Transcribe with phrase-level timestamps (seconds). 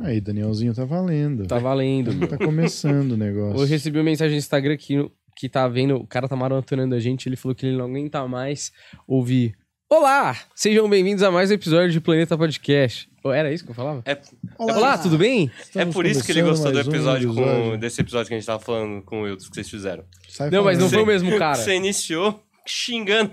[0.00, 1.46] Aí, Danielzinho, tá valendo.
[1.46, 2.26] Tá valendo.
[2.28, 3.60] Tá começando o negócio.
[3.60, 7.00] Hoje recebi uma mensagem no Instagram que, que tá vendo, o cara tá maratonando a
[7.00, 8.72] gente, ele falou que ele não aguenta mais
[9.06, 9.54] ouvir.
[9.88, 10.36] Olá!
[10.54, 13.08] Sejam bem-vindos a mais um episódio de Planeta Podcast.
[13.24, 14.02] Oh, Era isso que eu falava?
[14.04, 14.18] É,
[14.58, 15.50] Olá, tudo bem?
[15.58, 17.78] é Estamos por isso que ele gostou do mais um episódio, com, episódio.
[17.78, 20.04] desse episódio que a gente tava falando com o Wilton que vocês fizeram.
[20.28, 20.94] Sai Não, mas não falando.
[20.94, 21.56] foi o mesmo cara.
[21.56, 23.32] Você iniciou xingando.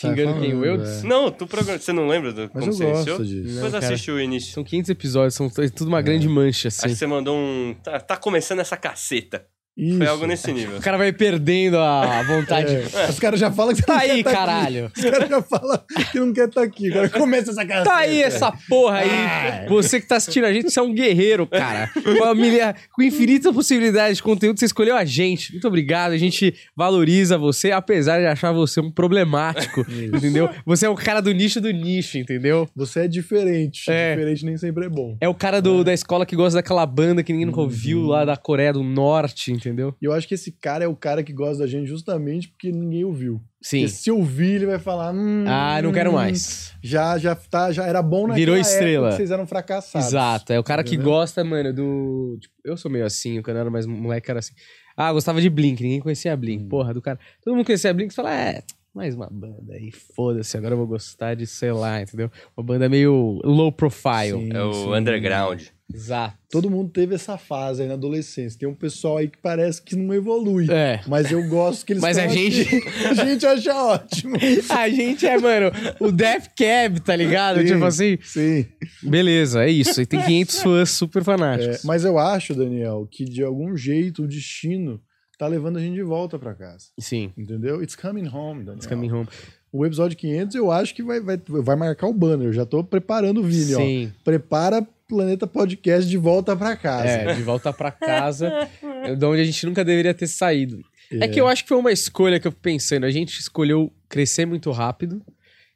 [0.00, 0.54] Xingando quem?
[0.54, 1.04] O falando, Wilds?
[1.04, 1.06] é.
[1.06, 1.78] Não, tu programa...
[1.78, 3.18] você não lembra do Mas como eu você gosto iniciou?
[3.24, 3.54] disso.
[3.54, 4.52] Depois Não, assiste o início.
[4.52, 6.86] São 500 episódios, são tudo uma grande mancha, assim.
[6.86, 7.76] Acho que você mandou um...
[7.82, 9.46] Tá, tá começando essa caceta.
[9.76, 9.98] Isso.
[9.98, 10.78] Foi algo nesse nível.
[10.78, 12.72] O cara vai perdendo a vontade.
[12.74, 14.38] É, Os caras já falam que você Tá não quer aí, tá aqui.
[14.38, 14.92] caralho.
[14.96, 15.80] Os caras já falam
[16.12, 16.90] que não quer estar aqui.
[16.90, 17.84] Agora começa essa casa.
[17.84, 19.10] Tá aí essa porra aí.
[19.10, 19.66] Ah.
[19.68, 21.90] Você que tá assistindo a gente, você é um guerreiro, cara.
[21.92, 25.50] Com, a milha- com infinitas possibilidades de conteúdo, você escolheu a gente.
[25.52, 26.12] Muito obrigado.
[26.12, 29.84] A gente valoriza você, apesar de achar você um problemático.
[30.14, 30.48] entendeu?
[30.64, 32.68] Você é o cara do nicho do nicho, entendeu?
[32.76, 33.90] Você é diferente.
[33.90, 34.14] É.
[34.14, 35.16] Diferente nem sempre é bom.
[35.20, 38.24] É o cara do- da escola que gosta daquela banda que ninguém nunca ouviu lá
[38.24, 39.94] da Coreia do Norte, entendeu?
[40.00, 42.70] E eu acho que esse cara é o cara que gosta da gente justamente porque
[42.72, 43.40] ninguém ouviu.
[43.62, 43.80] Sim.
[43.80, 45.12] Porque se ouvir, ele vai falar.
[45.14, 46.72] Hum, Ah, não quero mais.
[46.82, 49.08] Já, já, tá, já era bom naquela Virou época estrela.
[49.10, 50.08] que vocês eram fracassados.
[50.08, 50.52] Exato.
[50.52, 51.12] É o cara que Entendeu?
[51.12, 52.38] gosta, mano, do.
[52.40, 54.52] Tipo, eu sou meio assim, quando eu era mais moleque, era assim.
[54.96, 56.64] Ah, gostava de Blink, ninguém conhecia Blink.
[56.64, 56.68] Hum.
[56.68, 57.18] Porra, do cara.
[57.42, 58.62] Todo mundo conhecia Blink, você fala, é,
[58.94, 62.30] mais uma banda aí, foda-se, agora eu vou gostar de, sei lá, entendeu?
[62.56, 64.38] Uma banda meio low profile.
[64.38, 64.94] Sim, É o sim.
[64.94, 65.62] underground.
[65.92, 66.36] Exato.
[66.50, 68.58] Todo mundo teve essa fase aí na adolescência.
[68.58, 70.66] Tem um pessoal aí que parece que não evolui.
[70.70, 71.00] É.
[71.06, 72.82] Mas eu gosto que eles Mas a gente- aqui.
[73.06, 74.36] A gente acha ótimo.
[74.70, 77.60] A gente é, mano, o Death Cab, tá ligado?
[77.60, 78.18] Sim, Tipo assim.
[78.22, 78.66] Sim.
[79.02, 80.00] Beleza, é isso.
[80.00, 81.84] E tem 500 fãs super É, fanáticos.
[81.84, 85.00] mas eu acho, Daniel, que de algum jeito o destino
[85.38, 86.86] tá levando a gente de volta pra casa.
[86.98, 87.32] Sim.
[87.36, 87.82] Entendeu?
[87.82, 88.76] It's coming home, Daniel.
[88.76, 89.28] It's coming home.
[89.76, 92.46] O episódio 500 eu acho que vai, vai, vai marcar o banner.
[92.46, 93.80] Eu já tô preparando o vídeo, ó.
[93.80, 94.12] Sim.
[94.22, 97.08] Prepara Planeta Podcast de volta pra casa.
[97.08, 98.68] É, de volta pra casa,
[99.18, 100.80] de onde a gente nunca deveria ter saído.
[101.10, 101.24] É.
[101.24, 101.28] É.
[101.28, 103.02] que eu acho que foi uma escolha que eu fico pensando.
[103.02, 105.20] A gente escolheu crescer muito rápido,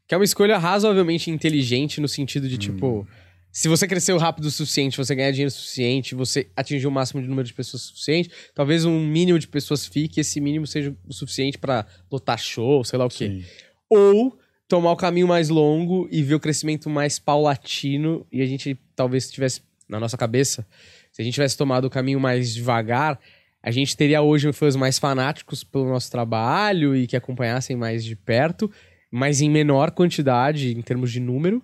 [0.06, 3.04] que é uma escolha razoavelmente inteligente no sentido de, tipo,
[3.50, 7.20] se você cresceu rápido o suficiente, você ganhar dinheiro o suficiente, você atingir o máximo
[7.20, 11.12] de número de pessoas suficiente, talvez um mínimo de pessoas fique, esse mínimo seja o
[11.12, 13.26] suficiente pra lotar show, sei lá o quê.
[13.26, 13.44] Sim.
[13.88, 14.38] Ou
[14.69, 19.31] tomar o caminho mais longo e ver o crescimento mais paulatino e a gente talvez
[19.31, 20.66] tivesse na nossa cabeça,
[21.10, 23.19] se a gente tivesse tomado o caminho mais devagar,
[23.62, 28.15] a gente teria hoje fãs mais fanáticos pelo nosso trabalho e que acompanhassem mais de
[28.15, 28.71] perto,
[29.10, 31.62] mas em menor quantidade em termos de número.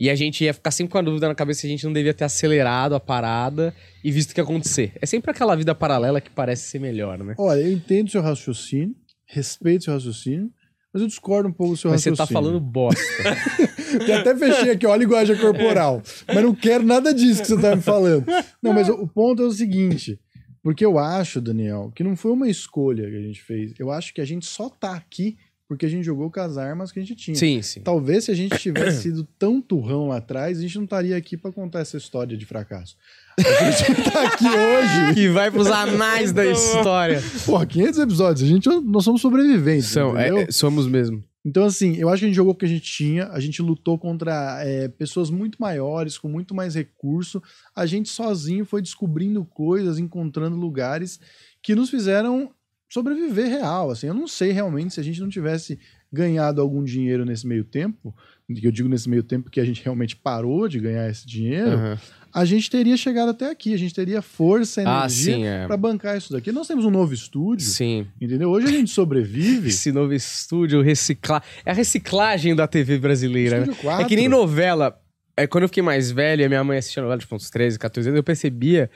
[0.00, 1.92] E a gente ia ficar sempre com a dúvida na cabeça se a gente não
[1.92, 4.92] devia ter acelerado a parada e visto o que acontecer.
[5.00, 7.34] É sempre aquela vida paralela que parece ser melhor, né?
[7.36, 8.94] Olha, eu entendo seu raciocínio,
[9.26, 10.50] respeito seu raciocínio,
[10.98, 12.16] mas eu discordo um pouco do seu Mas você raciocínio.
[12.16, 13.00] tá falando bosta.
[14.04, 16.02] Que até fechei aqui, ó, a linguagem corporal.
[16.26, 18.26] Mas não quero nada disso que você tá me falando.
[18.62, 20.20] Não, mas o, o ponto é o seguinte.
[20.62, 23.72] Porque eu acho, Daniel, que não foi uma escolha que a gente fez.
[23.78, 25.38] Eu acho que a gente só tá aqui
[25.68, 27.36] porque a gente jogou com as armas que a gente tinha.
[27.36, 27.80] sim, sim.
[27.82, 31.36] Talvez se a gente tivesse sido tão turrão lá atrás, a gente não estaria aqui
[31.36, 32.96] pra contar essa história de fracasso.
[33.38, 35.14] A gente tá aqui hoje.
[35.14, 37.22] Que vai pros anais da história.
[37.46, 38.42] Porra, 500 episódios.
[38.42, 39.86] A gente, nós somos sobreviventes.
[39.86, 41.22] São, é- é, somos mesmo.
[41.46, 43.62] Então, assim, eu acho que a gente jogou o que a gente tinha, a gente
[43.62, 47.40] lutou contra é, pessoas muito maiores, com muito mais recurso.
[47.76, 51.20] A gente sozinho foi descobrindo coisas, encontrando lugares
[51.62, 52.50] que nos fizeram
[52.88, 53.90] sobreviver real.
[53.90, 55.78] Assim, eu não sei realmente se a gente não tivesse
[56.12, 58.14] ganhado algum dinheiro nesse meio tempo,
[58.54, 61.72] que eu digo nesse meio tempo que a gente realmente parou de ganhar esse dinheiro,
[61.72, 61.98] Aham.
[62.32, 65.66] a gente teria chegado até aqui, a gente teria força, Ah, energia sim, é.
[65.66, 66.50] para bancar isso daqui.
[66.50, 68.06] Nós temos um novo estúdio, Sim.
[68.18, 68.48] entendeu?
[68.48, 69.68] Hoje a gente sobrevive.
[69.68, 71.44] Esse novo estúdio, reciclar.
[71.66, 73.62] É a reciclagem da TV brasileira, né?
[73.64, 74.06] Estúdio 4.
[74.06, 74.98] É que nem novela.
[75.36, 78.08] É, quando eu fiquei mais velho, a minha mãe assistia novela, tipo, uns 13, 14
[78.08, 78.90] anos, eu percebia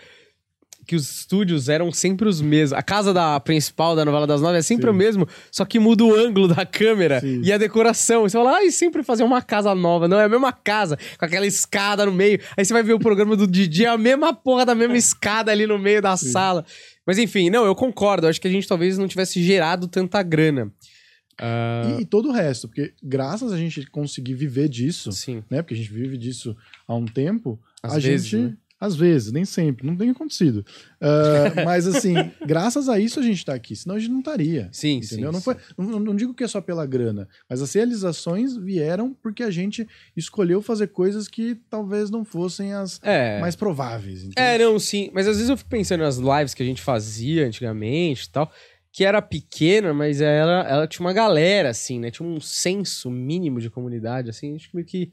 [0.86, 2.76] que os estúdios eram sempre os mesmos.
[2.78, 4.90] A casa da principal da novela das nove é sempre Sim.
[4.90, 7.40] o mesmo, só que muda o ângulo da câmera Sim.
[7.44, 8.22] e a decoração.
[8.22, 10.08] Você fala, ai, sempre fazer uma casa nova.
[10.08, 12.40] Não, é a mesma casa, com aquela escada no meio.
[12.56, 15.50] Aí você vai ver o programa do Didi, é a mesma porra da mesma escada
[15.52, 16.64] ali no meio da sala.
[17.06, 18.26] Mas enfim, não, eu concordo.
[18.26, 20.70] Acho que a gente talvez não tivesse gerado tanta grana.
[21.40, 25.42] Ah, E, e todo o resto, porque graças a gente conseguir viver disso, sim.
[25.50, 25.62] né?
[25.62, 26.54] Porque a gente vive disso
[26.86, 28.42] há um tempo, Às a vezes, gente.
[28.50, 28.56] né?
[28.84, 30.64] Às vezes, nem sempre, não tem acontecido.
[31.00, 32.14] Ah, mas assim,
[32.44, 34.68] graças a isso a gente tá aqui, senão a gente não estaria.
[34.72, 35.28] Sim, Entendeu?
[35.28, 35.32] sim.
[35.34, 39.44] não, foi, não, não digo que é só pela grana, mas as realizações vieram porque
[39.44, 39.86] a gente
[40.16, 43.38] escolheu fazer coisas que talvez não fossem as É.
[43.40, 44.24] mais prováveis.
[44.24, 44.42] entendeu?
[44.44, 45.10] É, não, sim.
[45.14, 48.52] Mas às vezes eu fico pensando nas lives que a gente fazia antigamente e tal,
[48.90, 52.10] que era pequena, mas ela, ela tinha uma galera, assim, né?
[52.10, 54.54] Tinha um senso mínimo de comunidade, assim.
[54.56, 55.10] Acho que meio que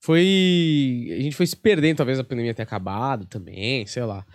[0.00, 1.08] foi.
[1.18, 4.26] A gente foi se perdendo, talvez a pandemia tenha acabado também, sei lá.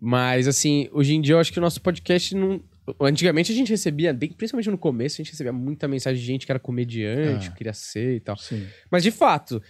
[0.00, 2.60] Mas, assim, hoje em dia eu acho que o nosso podcast não.
[3.00, 6.50] Antigamente a gente recebia, principalmente no começo, a gente recebia muita mensagem de gente que
[6.50, 7.52] era comediante, Ah.
[7.52, 8.36] queria ser e tal.
[8.36, 8.66] Sim.
[8.90, 9.62] Mas de fato,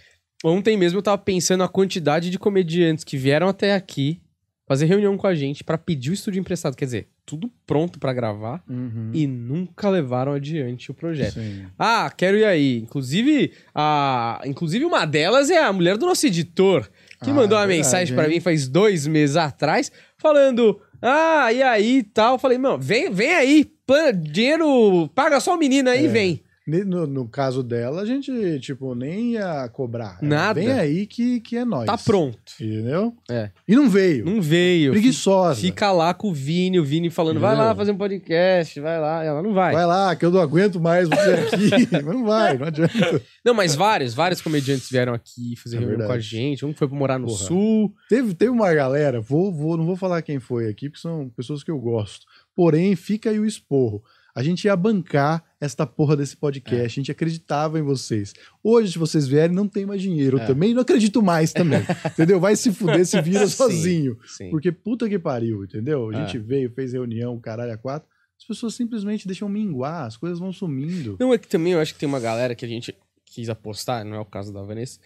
[0.43, 4.19] ontem mesmo eu tava pensando a quantidade de comediantes que vieram até aqui
[4.65, 6.75] fazer reunião com a gente pra pedir o estúdio emprestado.
[6.75, 9.11] Quer dizer, tudo pronto pra gravar Uhum.
[9.13, 11.33] e nunca levaram adiante o projeto.
[11.35, 11.65] Sim.
[11.77, 12.77] Ah, quero ir aí.
[12.79, 14.41] Inclusive, a...
[14.45, 16.89] Inclusive, uma delas é a mulher do nosso editor,
[17.23, 18.29] que Ah, mandou uma é verdade, mensagem hein?
[18.29, 22.37] mim faz dois meses atrás, falando: Ah, e aí e tal.
[22.37, 26.09] Falei, não, vem, vem aí, pan- dinheiro, paga só o menino aí, É.
[26.09, 26.42] vem.
[26.65, 28.31] No, no caso dela, a gente,
[28.61, 30.17] tipo, nem ia cobrar.
[30.21, 30.61] Era, Nada.
[30.61, 31.85] Vem aí que, que é nós.
[31.85, 32.39] Tá pronto.
[32.59, 33.13] Entendeu?
[33.29, 33.51] É.
[33.67, 34.23] E não veio.
[34.25, 34.91] Não veio.
[34.93, 35.59] Preguiçosa.
[35.59, 39.23] Fica lá com o Vini, o Vini falando, vai lá fazer um podcast, vai lá.
[39.23, 39.73] Ela não vai.
[39.73, 41.87] Vai lá, que eu não aguento mais você aqui.
[41.91, 43.21] Mas não vai, não adianta.
[43.43, 46.27] Não, mas vários, vários comediantes vieram aqui fazer É reunião com a verdade.
[46.29, 46.65] gente.
[46.65, 47.39] Um foi pra morar no Porra.
[47.45, 47.93] sul.
[48.07, 51.61] Teve, teve uma galera, vou, vou, não vou falar quem foi aqui, porque são pessoas
[51.61, 52.25] que eu gosto.
[52.55, 54.01] Porém, fica aí o esporro.
[54.35, 56.85] A gente ia bancar esta porra desse podcast, É.
[56.85, 58.33] a gente acreditava em vocês.
[58.63, 60.37] Hoje, se vocês vierem, não tem mais dinheiro.
[60.39, 60.45] É.
[60.45, 61.79] Também não acredito mais também.
[62.13, 62.39] entendeu?
[62.39, 63.55] Vai se fuder, se vira Sim.
[63.55, 64.17] sozinho.
[64.25, 64.49] Sim.
[64.49, 66.09] Porque puta que pariu, entendeu?
[66.09, 66.25] A É.
[66.25, 68.07] gente veio, fez reunião, caralho, a quatro.
[68.37, 71.15] As pessoas simplesmente deixam minguar, as coisas vão sumindo.
[71.19, 72.93] Não, é que também eu acho que tem uma galera que a gente
[73.25, 74.99] quis apostar, não é o caso da Vanessa.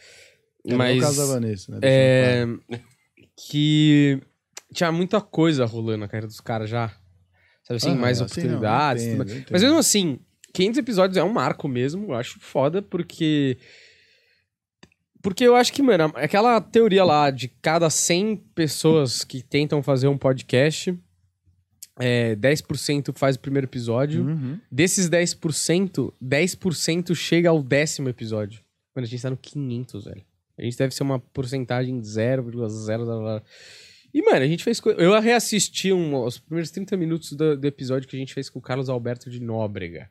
[0.65, 1.79] É, não é mas o caso da Vanessa, né?
[1.83, 2.47] é,
[3.35, 4.19] que
[4.73, 6.87] tinha muita coisa rolando na carreira dos caras já.
[7.63, 9.03] Sabe assim, Aham, mais assim, não, oportunidades.
[9.05, 9.45] eu entendo.
[9.51, 10.19] Mas mesmo assim,
[10.53, 12.07] 500 episódios é um marco mesmo.
[12.11, 13.57] Eu acho foda, porque.
[15.21, 20.07] Porque eu acho que, mano, aquela teoria lá de cada 100 pessoas que tentam fazer
[20.07, 20.97] um podcast,
[21.99, 24.23] é, 10% faz o primeiro episódio.
[24.25, 24.59] Uhum.
[24.71, 28.61] Desses 10%, 10% chega ao décimo episódio.
[28.95, 30.23] Mano, a gente tá no 500, velho.
[30.57, 33.41] A gente deve ser uma porcentagem 0,0.
[34.13, 34.79] E, mano, a gente fez.
[34.79, 38.49] co- Eu reassisti um, os primeiros 30 minutos do, do episódio que a gente fez
[38.49, 40.09] com o Carlos Alberto de Nóbrega.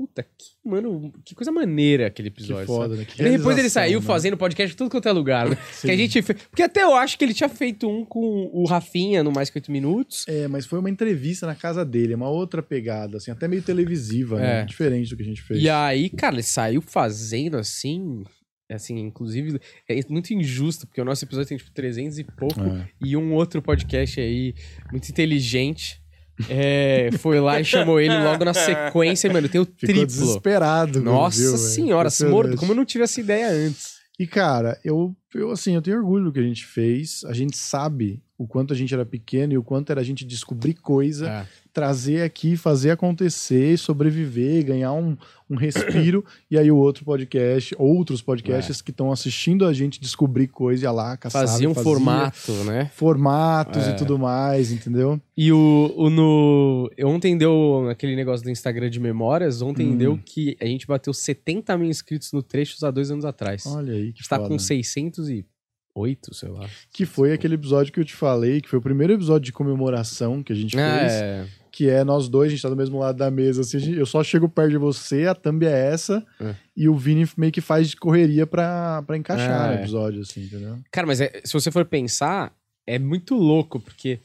[0.00, 2.66] Puta, que, mano, que coisa maneira aquele Que episódio.
[2.66, 3.00] foda, sabe?
[3.00, 3.04] né?
[3.04, 4.06] Que depois ele saiu né?
[4.06, 5.58] fazendo podcast tudo quanto é lugar, né?
[5.82, 6.42] Que a gente fez.
[6.44, 9.58] Porque até eu acho que ele tinha feito um com o Rafinha no Mais Que
[9.58, 10.24] 8 Minutos.
[10.26, 13.60] É, mas foi uma entrevista na casa dele, é uma outra pegada, assim, até meio
[13.60, 14.62] televisiva, né?
[14.62, 14.64] É.
[14.64, 15.62] Diferente do que a gente fez.
[15.62, 18.24] E aí, cara, ele saiu fazendo assim.
[18.70, 22.58] Assim, inclusive, é muito injusto, porque o nosso episódio tem tipo 300 e pouco.
[22.62, 22.88] É.
[23.04, 24.54] E um outro podcast aí,
[24.90, 26.00] muito inteligente,
[26.48, 29.48] é, foi lá e chamou ele logo na sequência, mano.
[29.48, 30.06] Tem o Ficou triplo.
[30.06, 31.00] desesperado.
[31.00, 32.56] Nossa viu, senhora, se mordo.
[32.56, 34.00] Como eu não tive essa ideia antes?
[34.18, 37.24] E, cara, eu, eu, assim, eu tenho orgulho do que a gente fez.
[37.24, 40.24] A gente sabe o quanto a gente era pequeno e o quanto era a gente
[40.24, 41.46] descobrir coisa, É.
[41.72, 45.16] trazer aqui, fazer acontecer, sobreviver, ganhar um,
[45.48, 46.24] um respiro.
[46.50, 50.90] e aí o outro podcast, outros podcasts que estão assistindo a gente descobrir coisa, ia
[50.90, 52.90] lá, caçava, Fazia um fazia formato, né?
[52.94, 53.90] Formatos É.
[53.92, 55.20] e tudo mais, entendeu?
[55.36, 56.90] E o, o no.
[57.04, 59.62] Ontem deu aquele negócio do Instagram de memórias.
[59.62, 59.96] Ontem Hum.
[59.96, 63.64] deu que a gente bateu 70 mil inscritos no Trechos há dois anos atrás.
[63.66, 64.48] Olha aí, que Está foda.
[64.48, 66.68] com 608, sei lá.
[66.92, 70.42] Que foi aquele episódio que eu te falei, que foi o primeiro episódio de comemoração
[70.42, 71.12] que a gente fez.
[71.12, 71.46] É,
[71.80, 74.04] Que é nós dois, a gente tá do mesmo lado da mesa, assim, gente- eu
[74.04, 76.54] só chego perto de você, a thumb é essa, É.
[76.76, 79.74] e o Vini meio que faz de correria pra, pra encaixar É.
[79.76, 80.76] no episódio, assim, entendeu?
[80.92, 82.52] Cara, mas é- se você for pensar,
[82.86, 84.20] é muito louco, porque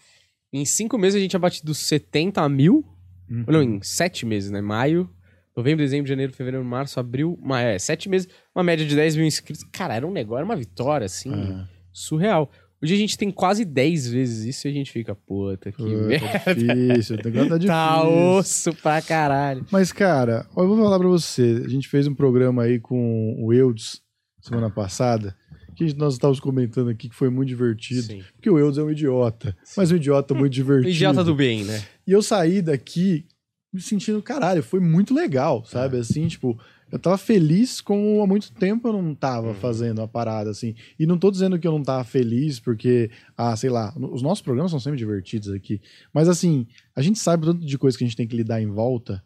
[0.52, 2.84] em cinco meses a gente tinha batido 70 mil.
[3.30, 3.46] Uhum.
[3.48, 4.60] Não, em sete meses, né?
[4.60, 5.10] Maio,
[5.56, 7.40] novembro, dezembro, janeiro, fevereiro, março, abril.
[7.42, 9.64] ma- É, sete meses, uma média de 10 mil inscritos.
[9.72, 11.66] Cara, era um negócio, era uma vitória, assim, É.
[11.94, 12.52] surreal.
[12.84, 15.96] Hoje a gente tem quase 10 vezes isso e a gente fica, puta, que Puta,
[15.98, 16.54] merda.
[16.56, 17.68] difícil, o negócio tá difícil.
[17.68, 19.66] Tá osso pra caralho.
[19.72, 23.52] Mas, cara, eu vou falar pra você, a gente fez um programa aí com o
[23.54, 24.02] Eudes
[24.42, 25.36] semana passada,
[25.76, 28.24] que nós estávamos comentando aqui que foi muito divertido, Sim.
[28.36, 30.90] porque o Eudes é um idiota, mas um idiota muito O divertido.
[30.90, 31.84] idiota do bem, né?
[32.06, 33.26] E eu saí daqui
[33.74, 35.70] me sentindo, caralho, foi muito legal, É.
[35.70, 35.98] sabe?
[35.98, 36.58] Assim, tipo,
[36.92, 39.56] eu tava feliz como há muito tempo eu não tava Uhum.
[39.56, 40.76] fazendo a parada, assim.
[41.00, 44.42] E não tô dizendo que eu não tava feliz porque, ah, sei lá, os nossos
[44.44, 45.82] programas são sempre divertidos aqui.
[46.14, 48.62] Mas, assim, a gente sabe o tanto de coisa que a gente tem que lidar
[48.62, 49.24] em volta.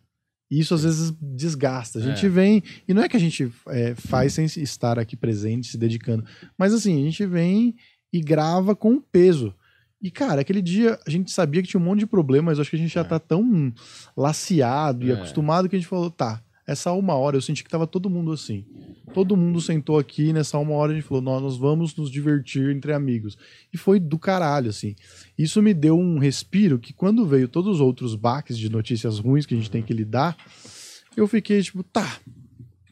[0.52, 2.00] E isso às vezes desgasta.
[2.00, 2.30] A gente É.
[2.30, 2.64] vem.
[2.88, 6.26] E não é que a gente é, faz sem estar aqui presente, se dedicando.
[6.58, 7.76] Mas assim, a gente vem
[8.12, 9.54] e grava com peso.
[10.02, 12.70] E, cara, aquele dia a gente sabia que tinha um monte de problemas, mas acho
[12.70, 13.72] que a gente já tá tão
[14.18, 15.14] laciado e É.
[15.14, 18.32] acostumado que a gente falou, tá, essa uma hora eu senti que tava todo mundo
[18.32, 18.64] assim.
[19.12, 22.70] Todo mundo sentou aqui nessa uma hora a gente falou, nós, nós vamos nos divertir
[22.70, 23.36] entre amigos.
[23.74, 24.96] E foi do caralho, assim.
[25.36, 29.48] Isso me deu um respiro que quando veio todos os outros baques de notícias ruins
[29.48, 30.38] que a gente tem que lidar,
[31.18, 32.20] eu fiquei tipo, tá.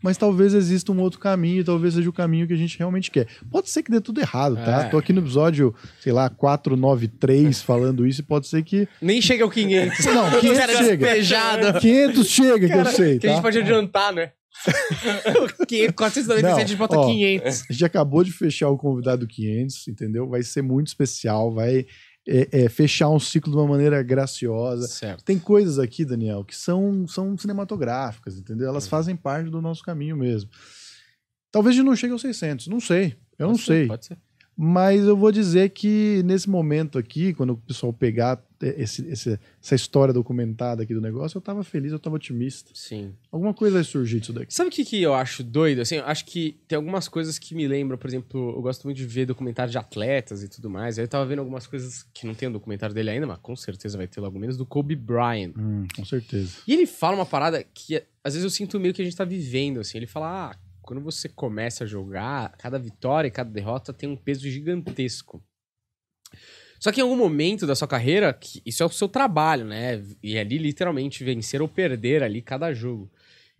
[0.08, 3.12] Mas talvez exista um outro caminho, e talvez seja o caminho que a gente realmente
[3.12, 3.28] quer.
[3.52, 4.84] Pode ser que dê tudo errado, tá?
[4.86, 4.90] É.
[4.90, 8.88] Tô aqui no episódio, sei lá, 493 falando isso, e pode ser que.
[9.02, 10.06] Nem chega ao 500.
[10.06, 11.06] Não, 500 Cara chega.
[11.06, 11.80] despejado.
[11.82, 13.42] 500 chega, que eu sei, Que a gente tá?
[13.42, 14.32] pode adiantar, né?
[15.68, 17.64] 500, 497 a gente Não, bota ó, 500.
[17.70, 20.26] A gente acabou de fechar o convidado 500, entendeu?
[20.30, 21.86] Vai ser muito especial, vai
[22.28, 24.88] é, é, fechar um ciclo de uma maneira graciosa.
[24.88, 25.24] Certo.
[25.24, 28.68] Tem coisas aqui, Daniel, que são, são cinematográficas, entendeu?
[28.68, 30.50] Elas fazem parte do nosso caminho mesmo.
[31.50, 33.16] Talvez a gente não chegue aos 600, não sei.
[33.40, 33.88] Eu não Pode ser, sei.
[33.88, 34.18] Pode ser.
[34.60, 39.76] Mas eu vou dizer que nesse momento aqui, quando o pessoal pegar esse- esse- essa
[39.76, 42.72] história documentada aqui do negócio, eu tava feliz, eu tava otimista.
[42.74, 43.14] Sim.
[43.32, 44.52] Alguma coisa vai surgir disso daqui.
[44.52, 45.82] Sabe o que, que eu acho doido?
[45.82, 48.98] Assim, eu acho que tem algumas coisas que me lembram, por exemplo, eu gosto muito
[48.98, 50.98] de ver documentários de atletas e tudo mais.
[50.98, 53.56] Aí eu tava vendo algumas coisas que não tem o documentário dele ainda, mas com
[53.56, 55.54] certeza vai ter logo menos, do Kobe Bryant.
[55.56, 56.58] Hum, com certeza.
[56.68, 59.24] E ele fala uma parada que às vezes eu sinto meio que a gente tá
[59.24, 60.00] vivendo, assim.
[60.00, 60.56] Ele fala, ah,
[60.88, 65.44] quando você começa a jogar, cada vitória e cada derrota tem um peso gigantesco.
[66.80, 70.02] Só que em algum momento da sua carreira, isso é o seu trabalho, né?
[70.24, 73.12] E ali, literalmente, vencer ou perder ali cada jogo.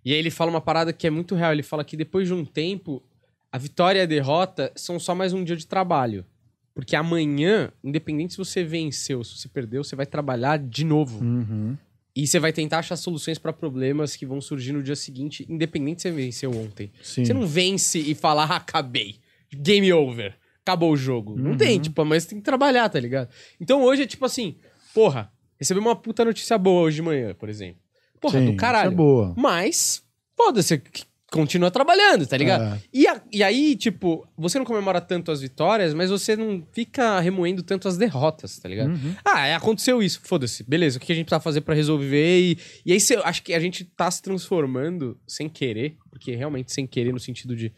[0.06, 1.52] E aí ele fala uma parada que é muito real.
[1.52, 3.04] Ele fala que depois de um tempo,
[3.52, 6.26] a vitória e a derrota são só mais um dia de trabalho.
[6.74, 11.22] Porque amanhã, independente se você venceu, se você perdeu, você vai trabalhar de novo.
[11.22, 11.78] Uhum.
[12.20, 16.02] E você vai tentar achar soluções pra problemas que vão surgir no dia seguinte, independente
[16.02, 16.92] se você venceu ontem.
[17.04, 17.24] Sim.
[17.24, 19.18] Você não vence e fala, ah, acabei.
[19.54, 20.36] Game over.
[20.64, 21.38] Acabou o jogo.
[21.38, 21.58] Não Uhum.
[21.58, 23.30] tem, tipo, mas tem que trabalhar, tá ligado?
[23.62, 24.56] Então hoje é tipo assim,
[24.94, 27.82] porra, recebi uma puta notícia boa hoje de manhã, por exemplo.
[28.20, 28.88] Porra, Sim, do caralho.
[28.88, 29.34] Isso é boa.
[29.38, 30.04] Mas,
[30.36, 32.76] foda-se, c- continua trabalhando, tá ligado?
[32.76, 32.82] É.
[32.94, 37.20] E, a- e aí, tipo, você não comemora tanto as vitórias, mas você não fica
[37.20, 38.92] remoendo tanto as derrotas, tá ligado?
[38.92, 39.14] Uhum.
[39.26, 42.40] Ah, é, aconteceu isso, foda-se, beleza, o que a gente precisa fazer pra resolver?
[42.40, 46.72] E, e aí, cê- acho que a gente tá se transformando sem querer, porque realmente
[46.72, 47.74] sem querer no sentido de.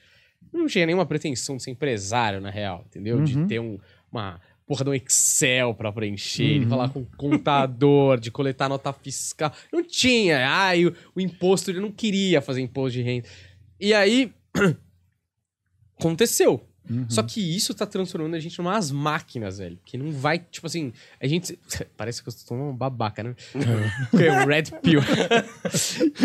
[0.54, 3.22] Não tinha nenhuma pretensão de ser empresário, na real, entendeu?
[3.24, 3.48] De Uhum.
[3.48, 3.78] ter um,
[4.12, 6.70] uma porra de um Excel pra preencher, de Uhum.
[6.70, 9.52] falar com o contador, de coletar nota fiscal.
[9.74, 10.48] Não tinha.
[10.48, 13.28] Ah, o, o imposto, ele não queria fazer imposto de renda.
[13.80, 14.32] E aí.
[15.98, 16.69] aconteceu.
[16.90, 17.06] Uhum.
[17.10, 19.78] Só que isso tá transformando a gente numas máquinas, velho.
[19.86, 20.92] Que não vai, tipo assim,
[21.22, 21.60] a gente.
[21.96, 23.36] Parece que eu tô um babaca, né?
[24.20, 25.02] é um red pill.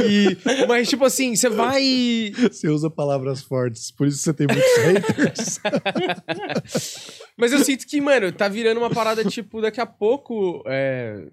[0.04, 2.32] E- mas, tipo assim, você vai.
[2.50, 5.60] Você usa palavras fortes, por isso você tem muitos haters.
[7.36, 10.62] Mas eu sinto que, mano, tá virando uma parada, tipo, daqui a pouco.
[10.66, 11.26] é,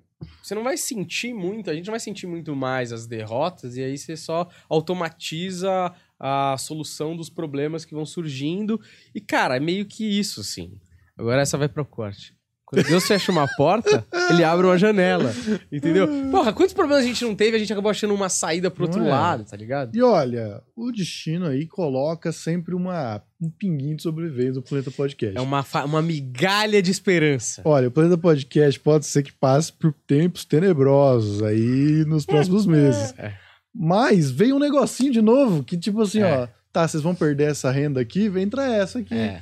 [0.43, 3.83] Você não vai sentir muito, a gente não vai sentir muito mais as derrotas, e
[3.83, 5.91] aí você só automatiza
[6.23, 8.79] a solução dos problemas que vão surgindo.
[9.13, 10.77] E, cara, é meio que isso, assim.
[11.17, 12.35] Agora essa vai pro corte.
[12.63, 15.33] Quando Deus fecha uma porta, ele abre uma janela.
[15.69, 16.07] Entendeu?
[16.31, 17.57] Porra, quantos problemas a gente não teve?
[17.57, 19.09] A gente acabou achando uma saída pro outro é?
[19.09, 19.93] lado, tá ligado?
[19.93, 25.37] E olha, o destino aí coloca sempre uma, um pinguinho de sobrevivência do Planeta Podcast.
[25.37, 27.61] É uma, uma migalha de esperança.
[27.65, 33.13] Olha, o Planeta Podcast pode ser que passe por tempos tenebrosos aí nos próximos meses.
[33.17, 33.33] É.
[33.73, 36.37] Mas veio um negocinho de novo que, tipo assim, É.
[36.43, 39.13] ó, tá, vocês vão perder essa renda aqui, vem entrar essa aqui.
[39.13, 39.41] É.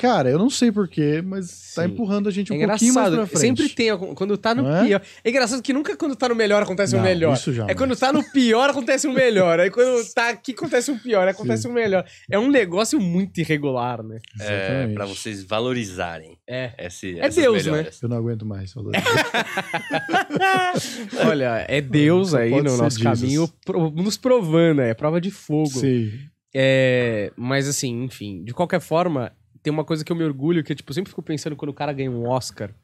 [0.00, 1.90] Cara, eu não sei porquê, mas tá Sim.
[1.90, 3.28] empurrando a gente um é pouquinho mais engraçado.
[3.28, 3.58] pra frente.
[3.60, 4.86] Sempre tem quando tá no é?
[4.86, 5.02] pior.
[5.22, 7.34] É engraçado que nunca quando tá no melhor acontece o Não, melhor.
[7.34, 7.70] isso jamais.
[7.70, 9.60] É quando tá no pior acontece o melhor.
[9.60, 12.02] Aí quando tá aqui acontece o pior, acontece o melhor.
[12.30, 14.20] É um negócio muito irregular, né?
[14.40, 14.94] É, Exatamente.
[14.94, 16.72] pra vocês valorizarem É.
[16.78, 17.72] esse, É Deus, né?
[17.72, 18.02] melhoras.
[18.02, 18.72] Eu não aguento mais.
[18.72, 18.92] falando.
[21.28, 23.20] Olha, é Deus aí no nosso Jesus.
[23.20, 23.48] caminho
[23.94, 25.68] nos provando, é prova de fogo.
[25.68, 26.10] Sim.
[26.54, 30.74] É, mas assim, enfim, de qualquer forma, tem uma coisa que eu me orgulho, que
[30.74, 32.74] tipo, eu sempre fico pensando quando o cara ganha um Oscar,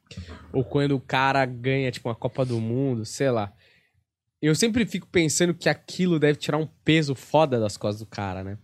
[0.53, 3.53] ou quando o cara ganha, tipo, uma Copa do Mundo, sei lá.
[4.41, 8.45] Eu sempre fico pensando que aquilo deve tirar um peso foda das costas do cara,
[8.45, 8.59] né?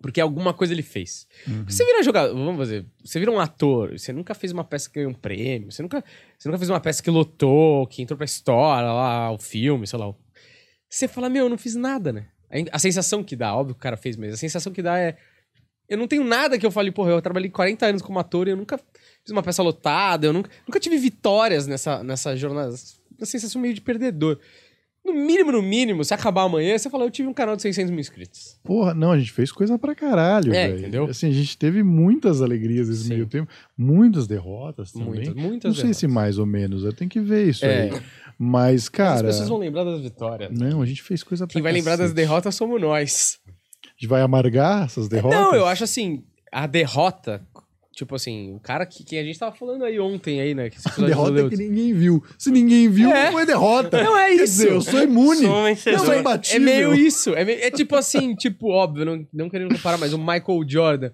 [0.00, 1.26] Porque alguma coisa ele fez.
[1.48, 1.64] Uhum.
[1.66, 4.96] Você vira jogador, vamos fazer, você vira um ator, você nunca fez uma peça que
[4.96, 6.04] ganhou um prêmio, você nunca,
[6.38, 9.98] você nunca fez uma peça que lotou, que entrou pra história, lá, o filme, sei
[9.98, 10.12] lá.
[10.90, 12.26] Você fala, meu, eu não fiz nada, né?
[12.50, 14.98] A- A sensação que dá, óbvio que o cara fez, mas a sensação que dá
[14.98, 15.16] é.
[15.88, 18.52] Eu não tenho nada que eu fale, porra, eu trabalhei 40 anos como ator e
[18.52, 22.74] eu nunca fiz uma peça lotada, eu nunca, nunca tive vitórias nessa, nessa jornada.
[23.18, 24.38] Uma sensação meio de perdedor.
[25.04, 27.90] No mínimo, no mínimo, se acabar amanhã, você fala, eu tive um canal de 600
[27.90, 28.58] mil inscritos.
[28.64, 30.78] Porra, não, a gente fez coisa pra caralho, É, velho.
[30.78, 31.04] entendeu?
[31.04, 33.08] Assim, a gente teve muitas alegrias nesse Sim.
[33.10, 35.08] meio tempo, muitas derrotas também.
[35.10, 36.14] Muitas, muitas não sei se derrotas.
[36.14, 37.82] mais ou menos, eu tenho que ver isso É.
[37.82, 38.00] aí.
[38.38, 39.16] Mas, cara.
[39.16, 40.50] As pessoas vão lembrar das vitórias.
[40.58, 42.16] Não, a gente fez coisa pra Quem vai lembrar das cacete.
[42.16, 43.38] derrotas somos nós.
[44.04, 45.38] A gente vai amargar essas derrotas?
[45.40, 47.40] Não, eu acho assim, a derrota,
[47.96, 50.68] tipo assim, o cara que, que a gente tava falando aí ontem aí, né?
[50.68, 51.56] Que do Derrota Leutz.
[51.56, 52.22] que ninguém viu.
[52.38, 53.26] Se ninguém viu, É.
[53.26, 54.02] não foi derrota.
[54.02, 54.44] Não é Quer isso.
[54.44, 55.46] dizer, eu sou imune.
[55.46, 55.98] Sou vencedor.
[56.00, 56.60] eu sou é imbatível.
[56.60, 57.34] meio isso.
[57.34, 61.10] É, meio- é tipo assim, tipo, óbvio, não, não querendo comparar, mas o Michael Jordan.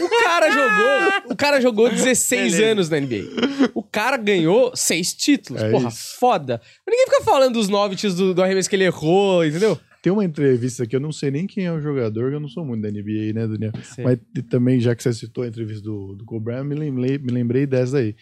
[0.00, 2.72] O cara jogou, o cara jogou 16 Beleza.
[2.72, 3.70] anos na NBA.
[3.74, 5.62] O cara ganhou seis títulos.
[5.62, 6.16] É Porra, isso.
[6.18, 6.60] foda.
[6.84, 9.78] Mas ninguém fica falando dos nove títulos do, do arremesso que ele errou, entendeu?
[10.04, 12.46] Tem uma entrevista que eu não sei nem quem é o jogador, que eu não
[12.46, 13.72] sou muito da NBA, né, Daniel?
[14.04, 14.18] Mas
[14.50, 17.66] também, já que você citou a entrevista do, do Kobe Bryant, me lembrei, me lembrei
[17.66, 18.14] dessa aí.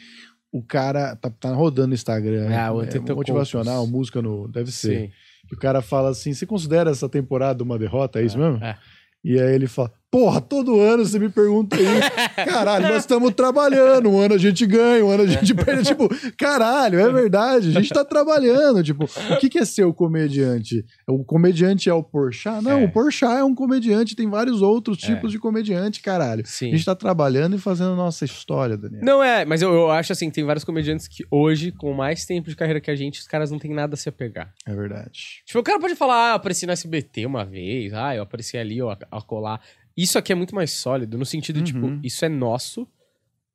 [0.53, 4.47] O cara tá, tá rodando no Instagram, Ah, é, motivacional, música no.
[4.47, 5.09] Deve ser.
[5.09, 5.13] Sim.
[5.51, 8.21] E o cara fala assim: você considera essa temporada uma derrota?
[8.21, 8.63] É isso mesmo?
[8.63, 8.79] é.
[9.25, 12.11] E aí ele fala: Porra, todo ano você me pergunta isso.
[12.47, 14.11] Caralho, nós estamos trabalhando.
[14.11, 15.85] Um ano a gente ganha, um ano a gente perde.
[15.85, 17.69] Tipo, caralho, é verdade.
[17.71, 18.83] A gente tá trabalhando.
[18.85, 20.85] Tipo, o que, que é ser o comediante?
[21.09, 22.63] O comediante é o Porchat?
[22.63, 22.85] Não, É.
[22.85, 24.15] o Porchat é um comediante.
[24.15, 26.43] Tem vários outros tipos de comediante, caralho.
[26.47, 26.69] Sim.
[26.69, 29.03] A gente tá trabalhando e fazendo nossa história, Daniel.
[29.03, 32.51] Não é, mas eu, eu acho assim, tem vários comediantes que hoje, com mais tempo
[32.51, 34.53] de carreira que a gente, os caras não têm nada a se apegar.
[34.67, 35.43] É verdade.
[35.47, 38.59] Tipo, o cara pode falar, ah, eu apareci no SBT uma vez, ah, eu apareci
[38.59, 39.59] ali, ó, a colar.
[39.97, 41.65] Isso aqui é muito mais sólido, no sentido, Uhum.
[41.65, 42.87] tipo, isso é nosso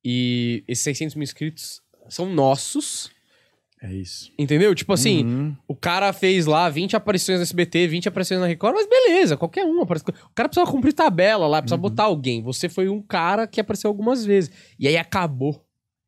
[0.03, 3.09] e esses 600 mil inscritos são nossos,
[3.81, 4.31] É isso.
[4.37, 4.73] entendeu?
[4.73, 5.55] Tipo assim, Uhum.
[5.67, 9.65] o cara fez lá 20 aparições no SBT, 20 aparições na Record, mas beleza, qualquer
[9.65, 10.05] um aparece.
[10.09, 11.61] O cara precisa cumprir tabela lá, Uhum.
[11.63, 12.41] precisa botar alguém.
[12.43, 14.49] Você foi um cara que apareceu algumas vezes.
[14.79, 15.63] E aí acabou,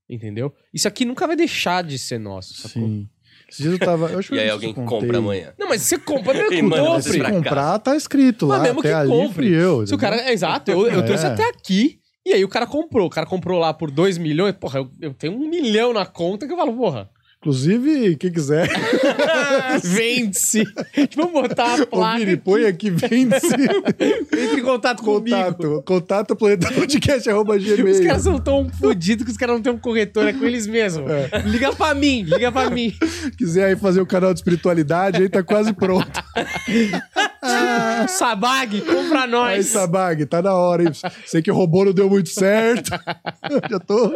[0.10, 0.54] entendeu?
[0.74, 2.88] Isso aqui nunca vai deixar de ser nosso, sacou?
[2.88, 3.10] Sim.
[3.50, 4.08] Esses dias eu tava.
[4.10, 5.54] Eu acho que E aí alguém compra amanhã.
[5.58, 7.02] Não, mas você compra, mesmo E manda compre.
[7.04, 8.64] você Se pra comprar, tá escrito Mas lá.
[8.64, 9.34] mesmo até que ali compre.
[9.34, 9.86] fui eu.
[9.88, 10.16] Se o cara.
[10.18, 11.04] É, exato, eu, eu É.
[11.04, 12.00] trouxe até aqui.
[12.26, 13.08] E aí o cara comprou.
[13.08, 14.54] O cara comprou lá por 2 milhões.
[14.60, 17.10] Porra, eu, eu tenho um milhão na conta que eu falo, porra.
[17.42, 18.68] Inclusive, quem quiser,
[19.82, 20.66] Vende-se.
[21.16, 22.20] Vamos botar a ô placa.
[22.20, 23.48] Vini, põe aqui, vende-se.
[24.38, 25.38] Entre em contato comigo.
[25.38, 25.84] Contato.
[25.86, 30.28] Contato planetapodcast, arroba Os caras são tão fodidos que os caras não têm um corretor,
[30.28, 31.10] é com eles mesmos.
[31.46, 32.94] Liga pra mim, liga pra mim.
[33.38, 36.22] quiser aí fazer o canal de espiritualidade, aí tá quase pronto.
[38.08, 39.66] Sabag, compra Aí, nós.
[39.68, 40.92] Sabag, tá na hora, hein?
[41.26, 42.90] Sei que o robô não deu muito certo.
[43.70, 44.14] Já tô.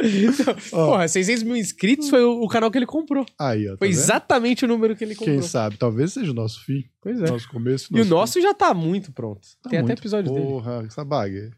[0.73, 3.12] Ó, Porra, 600 mil inscritos foi o canal que ele comprou.
[3.39, 3.71] Aí, ó.
[3.73, 3.97] tá Foi vendo?
[3.97, 5.37] exatamente o número que ele comprou.
[5.39, 5.77] Quem sabe?
[5.77, 6.83] Talvez seja o nosso fim.
[7.01, 7.29] Pois é.
[7.29, 7.87] Nosso começo.
[7.95, 9.41] E o nosso já tá muito pronto.
[9.61, 9.99] Tá Tem até muito.
[9.99, 10.45] episódio dele.
[10.45, 11.51] Porra, Sabag.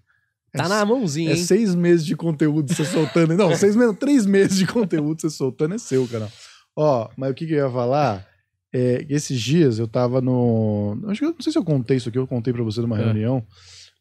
[0.54, 1.44] Tá na mãozinha, É hein?
[1.44, 3.36] seis meses de conteúdo você soltando.
[3.36, 6.32] Não, seis meses, três meses de conteúdo você soltando é seu, canal.
[6.76, 8.26] Ó, mas o que, que eu ia falar?
[8.72, 10.98] É, que esses dias eu tava no.
[11.08, 13.00] Acho que eu não sei se eu contei isso aqui, eu contei pra você numa
[13.00, 13.04] É.
[13.04, 13.46] reunião,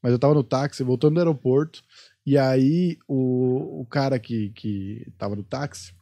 [0.03, 1.83] mas eu tava no táxi, voltando do aeroporto,
[2.27, 5.93] e aí o, o cara que, que tava no táxi,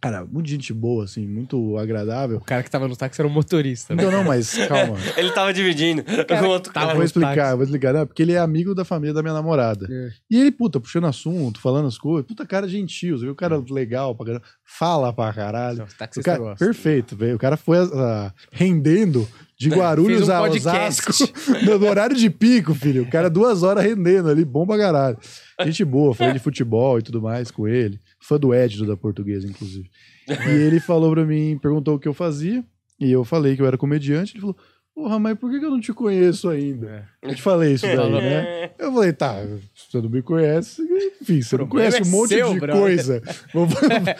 [0.00, 2.38] cara, muito gente boa, assim, muito agradável.
[2.38, 3.94] O cara que tava no táxi era um motorista.
[3.94, 4.02] né?
[4.02, 4.96] Então, não, mas calma.
[5.16, 6.94] Ele tava dividindo com o outro cara.
[6.94, 7.54] vou explicar, táxi.
[7.56, 7.92] vou explicar.
[7.92, 9.86] Não, porque ele é amigo da família da minha namorada.
[9.90, 10.10] É.
[10.30, 12.26] E ele, puta, puxando assunto, falando as coisas.
[12.26, 13.32] Puta, cara gentil, você viu?
[13.32, 14.44] O cara legal pra caralho.
[14.64, 15.78] Fala pra caralho.
[15.78, 16.64] Não, O táxista cara, gosta.
[16.64, 17.36] perfeito, velho.
[17.36, 20.42] O cara foi ah, rendendo de Guarulhos um a.
[20.42, 21.12] Osasco
[21.64, 23.02] no, no horário de pico, filho.
[23.02, 25.18] O cara duas horas rendendo ali, bom pra caralho.
[25.64, 28.00] Gente boa, falei de futebol e tudo mais com ele.
[28.20, 29.90] Fã do Ed, do da portuguesa, inclusive.
[30.28, 32.62] E ele falou pra mim, perguntou o que eu fazia.
[33.00, 34.34] E eu falei que eu era comediante.
[34.34, 34.56] Ele falou,
[34.98, 37.08] porra, mas por que eu não te conheço ainda?
[37.22, 38.70] Eu te falei isso daí, né?
[38.76, 39.36] Eu falei, tá,
[39.76, 40.82] você não me conhece,
[41.22, 42.82] enfim, você não conhece um é monte seu, de brother.
[42.82, 43.22] coisa.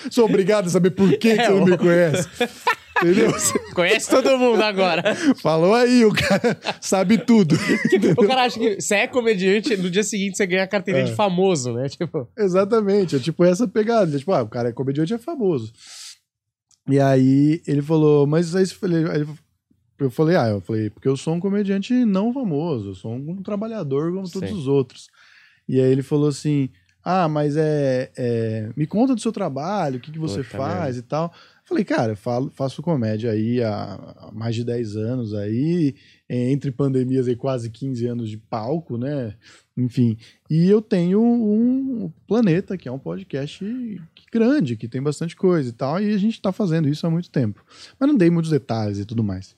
[0.08, 2.28] Sou obrigado a saber por que, que você não me conhece.
[3.02, 3.32] Entendeu?
[3.74, 5.02] Conhece todo mundo agora.
[5.42, 7.56] Falou aí, o cara sabe tudo.
[8.16, 11.08] o cara acha que você é comediante, no dia seguinte você ganha a carteirinha É.
[11.08, 11.88] de famoso, né?
[11.88, 14.16] Tipo, Exatamente, é tipo essa pegada.
[14.16, 15.72] Tipo, ah, o cara é comediante, é famoso.
[16.88, 19.26] E aí ele falou, mas aí falei, aí
[19.98, 23.42] eu falei, ah, eu falei, porque eu sou um comediante não famoso, eu sou um
[23.42, 24.54] trabalhador como todos Sim.
[24.56, 25.08] os outros.
[25.68, 26.70] E aí ele falou assim,
[27.04, 30.96] ah, mas é, é, me conta do seu trabalho, o que, que você Puta faz
[30.96, 31.32] e tal.
[31.34, 35.94] Eu Falei, cara, eu falo, faço comédia aí há, há mais de 10 anos aí,
[36.28, 39.34] entre pandemias aí quase 15 anos de palco, né?
[39.76, 40.16] Enfim,
[40.50, 43.64] e eu tenho um Planeta, que é um podcast
[44.32, 47.30] grande, que tem bastante coisa e tal, e a gente tá fazendo isso há muito
[47.30, 47.64] tempo.
[47.98, 49.56] Mas não dei muitos detalhes e tudo mais.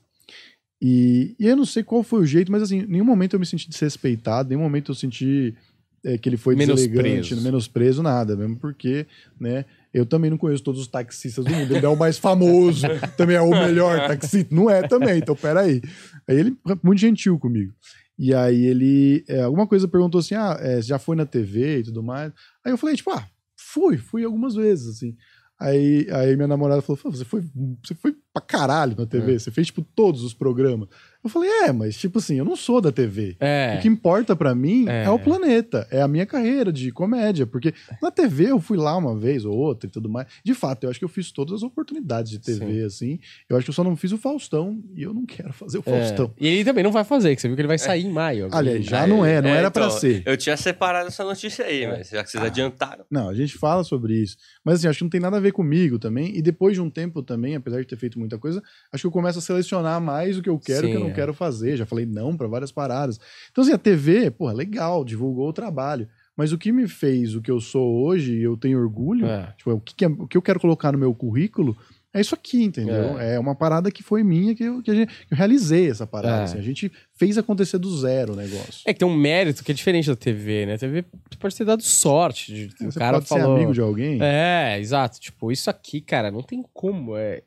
[0.81, 3.41] E, e eu não sei qual foi o jeito, mas assim, em nenhum momento eu
[3.41, 5.55] me senti desrespeitado, em nenhum momento eu senti
[6.03, 9.07] é, que ele foi deselegante, menosprezo, nada, mesmo porque,
[9.39, 11.75] né, Eu também não conheço todos os taxistas do mundo.
[11.77, 12.87] Ele é o mais famoso,
[13.19, 14.55] também é o melhor taxista.
[14.55, 15.83] Não é também, então peraí.
[16.29, 17.73] Aí ele muito gentil comigo.
[18.17, 21.83] E aí ele, é, alguma coisa perguntou assim, ah, é, já foi na TV e
[21.85, 22.33] tudo mais.
[22.65, 25.17] Aí eu falei, tipo, ah, fui, fui algumas vezes, assim.
[25.59, 27.43] Aí, aí minha namorada falou, "Pô, você foi,
[27.85, 30.89] você foi pra caralho na TV, você fez, tipo, todos os programas.
[31.23, 33.37] Eu falei, é, mas, tipo assim, eu não sou da TV.
[33.39, 33.75] É.
[33.77, 35.05] O que importa pra mim é.
[35.05, 35.11] É.
[35.11, 39.15] o planeta, é a minha carreira de comédia, porque na TV eu fui lá uma
[39.15, 40.29] vez ou outra e tudo mais.
[40.43, 43.19] De fato, eu acho que eu fiz todas as oportunidades de TV, assim.
[43.51, 45.83] Eu acho que eu só não fiz o Faustão e eu não quero fazer o
[45.83, 46.33] Faustão.
[46.41, 46.45] É.
[46.45, 48.49] E ele também não vai fazer, que você viu que ele vai sair em maio.
[48.51, 50.23] Aliás, já não é, não É, era pra então, ser.
[50.25, 53.05] Eu tinha separado essa notícia aí, mas já que vocês adiantaram.
[53.11, 54.39] Não, a gente fala sobre isso.
[54.65, 56.35] Mas assim, acho que não tem nada a ver comigo também.
[56.35, 59.11] E depois de um tempo também, apesar de ter feito muita coisa, acho que eu
[59.11, 61.15] começo a selecionar mais o que eu quero e o que eu não é.
[61.15, 61.77] quero fazer.
[61.77, 63.19] Já falei não pra várias paradas.
[63.51, 66.07] Então, assim, a TV, porra, legal, divulgou o trabalho.
[66.37, 69.53] Mas o que me fez o que eu sou hoje, e eu tenho orgulho, É.
[69.59, 71.77] tipo, o que, que é- o que eu quero colocar no meu currículo
[72.15, 73.19] é isso aqui, entendeu?
[73.21, 76.41] É, uma parada que foi minha, que eu, que a gente- eu realizei essa parada.
[76.41, 76.45] É.
[76.45, 76.59] assim.
[76.59, 78.81] a gente fez acontecer do zero o negócio.
[78.87, 80.75] É que tem um mérito que é diferente da TV, né?
[80.75, 81.05] A TV
[81.39, 82.53] pode ter dado sorte.
[82.53, 83.45] De, o Você cara pode falou.
[83.45, 84.19] ser amigo de alguém.
[84.23, 85.21] É, exato.
[85.21, 87.17] Tipo, isso aqui, cara, não tem como.
[87.17, 87.43] É...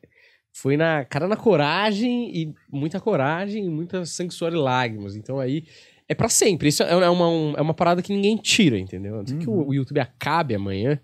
[0.56, 5.16] Foi na cara na coragem e muita coragem e muita sangue, suor e lágrimas.
[5.16, 5.64] Então aí
[6.08, 6.68] é pra sempre.
[6.68, 9.14] Isso é uma, um- é uma parada que ninguém tira, entendeu?
[9.16, 11.00] A não ser que o, o YouTube acabe amanhã.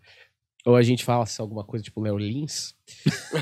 [0.67, 2.75] Ou a gente fala alguma coisa tipo Léo Lins,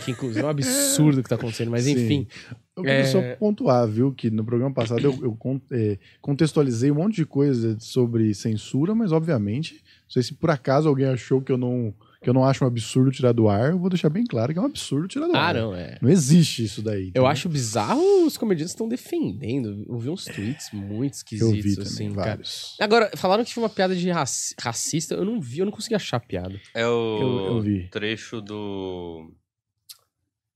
[0.05, 1.91] que inclusive é um absurdo o que tá acontecendo, mas Sim.
[1.93, 2.29] enfim.
[2.77, 3.05] Eu queria É.
[3.07, 5.37] só pontuar, viu, que no programa passado eu, eu
[5.73, 10.89] é, contextualizei um monte de coisa sobre censura, mas obviamente, não sei se por acaso
[10.89, 13.79] alguém achou que eu não, que eu não acho um absurdo tirar do ar, eu
[13.79, 15.55] vou deixar bem claro que é um absurdo tirar do Ah, ar.
[15.55, 15.99] não, é.
[16.03, 17.13] Não existe isso daí.
[17.15, 19.85] Eu acho bizarro os comediantes estão defendendo.
[19.89, 22.31] Eu vi uns tweets muito Eu vi esquisitos, também, assim, cara.
[22.31, 22.77] vários.
[22.81, 25.15] Agora, falaram que foi uma piada de raci- racista.
[25.15, 26.61] Eu não vi, eu não consegui achar a piada.
[26.75, 27.89] É o Eu- eu vi.
[27.89, 29.33] trecho do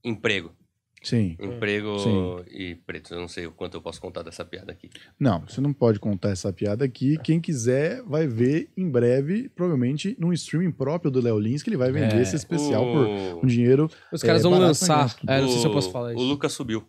[0.05, 0.53] emprego.
[1.02, 1.36] Sim.
[1.40, 2.36] Emprego Sim.
[2.50, 3.12] e preto.
[3.14, 4.88] Eu não sei o quanto eu posso contar dessa piada aqui.
[5.18, 7.18] Não, você não pode contar essa piada aqui.
[7.24, 11.76] Quem quiser vai ver em breve, provavelmente, num streaming próprio do Léo Lins, que ele
[11.76, 12.22] vai vender É.
[12.22, 12.92] esse especial o...
[12.92, 13.90] por um dinheiro.
[14.12, 15.14] Os caras É, vão lançar.
[15.26, 16.22] É, não sei se eu o- posso falar O isso.
[16.22, 16.84] Lucas subiu.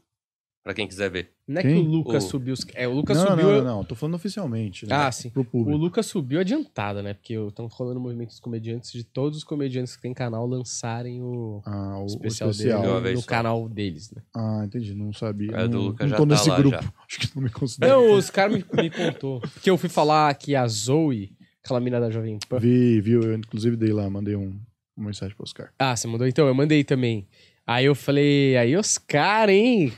[0.64, 1.30] Pra quem quiser ver.
[1.46, 1.78] Não é que Quem?
[1.78, 2.54] o Lucas O- subiu.
[2.54, 2.66] Os...
[2.74, 3.48] É, o Lucas não, subiu.
[3.48, 3.84] não, não, não.
[3.84, 4.86] Tô falando oficialmente.
[4.88, 4.96] Né?
[4.96, 5.30] Ah, sim.
[5.30, 5.78] Pro O público.
[5.78, 7.14] Lucas subiu adiantado, né?
[7.14, 11.22] Porque estão rolando o movimento dos comediantes de todos os comediantes que tem canal lançarem
[11.22, 13.02] o Ah, o o especial, especial.
[13.02, 13.28] Dele no só.
[13.28, 14.22] canal deles, né?
[14.34, 14.94] Ah, entendi.
[14.94, 15.52] Não sabia.
[15.54, 16.82] É, do não, Lucas não já tô tá nesse lá, grupo.
[16.82, 16.94] já.
[17.10, 17.92] Acho que não me considero.
[17.94, 19.42] Não, os caras me, me contou.
[19.62, 22.60] Que eu fui falar que a Zoe, aquela mina da Jovem Pan.
[22.60, 23.22] Vi, viu?
[23.22, 24.58] Eu inclusive dei lá, mandei um,
[24.96, 25.74] uma mensagem pro Oscar.
[25.78, 26.26] Ah, você mandou?
[26.26, 27.28] Então, eu mandei também.
[27.68, 29.92] Aí eu falei, aí os caras, hein?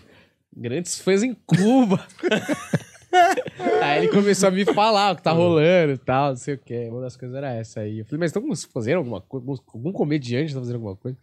[0.55, 2.05] Grandes fãs em Cuba.
[3.81, 6.57] aí ele começou a me falar o que tá rolando e tal, não sei o
[6.57, 6.87] que.
[6.89, 7.99] Uma das coisas era essa aí.
[7.99, 9.45] Eu falei, mas estão fazendo alguma coisa?
[9.73, 11.17] Algum comediante tá fazendo alguma coisa?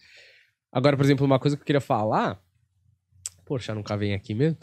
[0.71, 2.41] Agora, por exemplo, uma coisa que eu queria falar.
[3.45, 4.57] Porchat nunca vem aqui mesmo.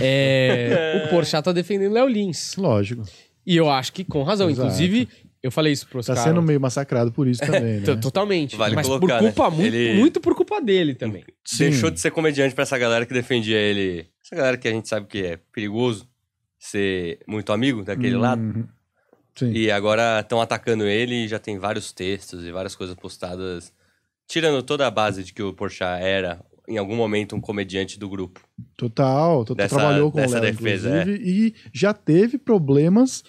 [0.00, 2.56] É, o Porchat tá defendendo Léo Lins.
[2.56, 3.04] Lógico.
[3.46, 4.48] E eu acho que com razão.
[4.48, 4.66] Exato.
[4.66, 5.08] Inclusive,
[5.44, 6.28] eu falei isso pros Tá caras.
[6.28, 7.96] sendo meio massacrado por isso também, né?
[7.96, 8.56] Totalmente.
[8.56, 9.56] Vale mas colocar, por culpa, né?
[9.56, 11.22] muito, Ele- muito por culpa dele também.
[11.44, 11.70] Sim.
[11.70, 14.06] Deixou de ser comediante pra essa galera que defendia ele.
[14.24, 16.08] Essa galera que a gente sabe que é perigoso
[16.58, 18.40] ser muito amigo daquele lado.
[18.40, 18.64] Uhum.
[19.36, 19.50] Sim.
[19.52, 23.72] E agora estão atacando ele e já tem vários textos e várias coisas postadas.
[24.26, 28.08] Tirando toda a base de que o Porchat era, em algum momento, um comediante do
[28.08, 28.40] grupo.
[28.76, 33.22] Total, total Dessa- trabalhou com o dessa Léo, defesa, inclusive, e já teve problemas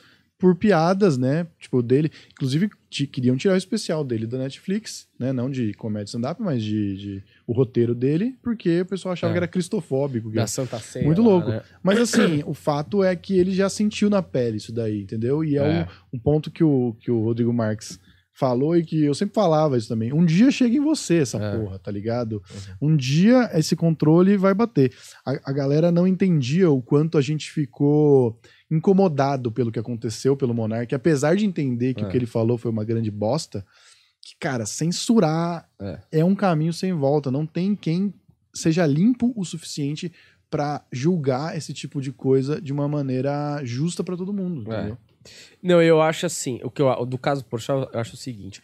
[0.45, 1.47] por piadas, né?
[1.60, 2.12] Tipo, dele.
[2.34, 2.69] Inclusive,
[3.12, 5.34] queriam tirar o especial dele da Netflix, né?
[5.34, 9.34] Não de comédia stand-up, mas de, de- o roteiro dele, porque o pessoal achava É.
[9.34, 10.29] que era cristofóbico.
[10.31, 11.03] Da Santa Ceia.
[11.05, 11.49] Muito louco.
[11.49, 11.63] né?
[11.81, 15.43] Mas assim, o fato é que ele já sentiu na pele isso daí, entendeu?
[15.43, 15.88] E é, É.
[16.13, 17.99] Um, um ponto que o, que o Rodrigo Marques
[18.38, 20.12] falou e que eu sempre falava isso também.
[20.13, 21.58] Um dia chega em você essa É.
[21.58, 22.43] porra, tá ligado?
[22.81, 24.93] Um dia esse controle vai bater.
[25.25, 28.38] A, a galera não entendia o quanto a gente ficou
[28.69, 32.08] incomodado pelo que aconteceu pelo Monark, apesar de entender que É.
[32.08, 33.65] o que ele falou foi uma grande bosta,
[34.21, 35.99] que, cara, censurar É.
[36.19, 37.30] é um caminho sem volta.
[37.30, 38.13] Não tem quem
[38.54, 40.12] seja limpo o suficiente
[40.49, 44.78] pra julgar esse tipo de coisa de uma maneira justa pra todo mundo, É.
[44.78, 44.97] entendeu?
[45.62, 48.62] Não, eu acho assim, o que eu, do caso do Porchat, eu acho o seguinte.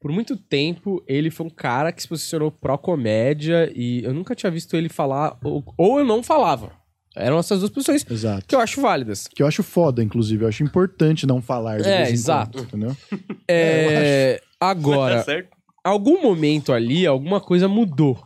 [0.00, 4.50] Por muito tempo, ele foi um cara que se posicionou pró-comédia e eu nunca tinha
[4.50, 6.70] visto ele falar, ou, ou eu não falava.
[7.16, 8.44] Eram essas duas posições Exato.
[8.46, 9.26] que eu acho válidas.
[9.26, 10.44] Que eu acho foda, inclusive.
[10.44, 12.58] Eu acho importante não falar de É, vez em exato.
[12.58, 12.96] quando, entendeu?
[13.48, 15.48] É, Tá agora, certo?
[15.82, 18.22] algum momento ali, alguma coisa mudou.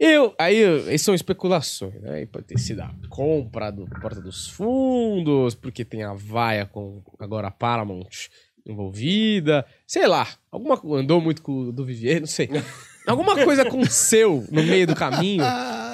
[0.00, 2.22] Eu, aí, essas são especulações, né?
[2.22, 7.02] E Pode ter sido a compra do Porta dos Fundos, porque tem a vaia com
[7.18, 8.28] agora a Paramount
[8.66, 12.48] envolvida, sei lá, alguma andou muito com o do Vivier, não sei.
[13.06, 15.44] Alguma coisa aconteceu no meio do caminho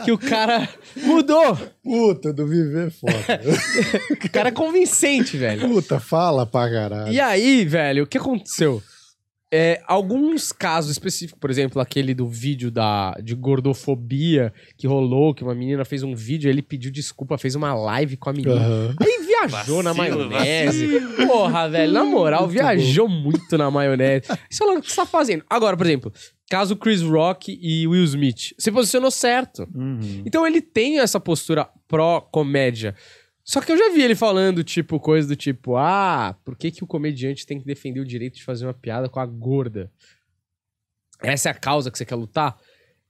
[0.05, 1.59] que o cara mudou.
[1.83, 3.41] Puta, do viver é foda.
[4.25, 5.69] O cara é convincente, velho.
[5.69, 7.13] Puta, fala pra caralho.
[7.13, 8.81] E aí, velho, o que aconteceu?
[9.53, 15.43] É, alguns casos específicos, por exemplo, aquele do vídeo da, de gordofobia que rolou, que
[15.43, 18.55] uma menina fez um vídeo, ele pediu desculpa, fez uma live com a menina.
[18.55, 18.95] Aham.
[19.01, 21.01] Aí viajou na Vacilo, maionese.
[21.27, 24.29] Porra, velho, na moral, viajou muito na maionese.
[24.49, 25.45] Isso é o que você tá fazendo.
[25.51, 26.13] Agora, por exemplo,
[26.49, 28.55] caso Chris Rock e Will Smith.
[28.57, 29.69] Você posicionou certo.
[29.75, 30.23] Uhum.
[30.25, 32.95] Então ele tem essa postura pró-comédia.
[33.45, 36.85] Só que eu já vi ele falando, tipo, coisa do tipo, ah, por que, que
[36.85, 39.91] o comediante tem que defender o direito de fazer uma piada com a gorda?
[41.23, 42.57] Essa é a causa que você quer lutar?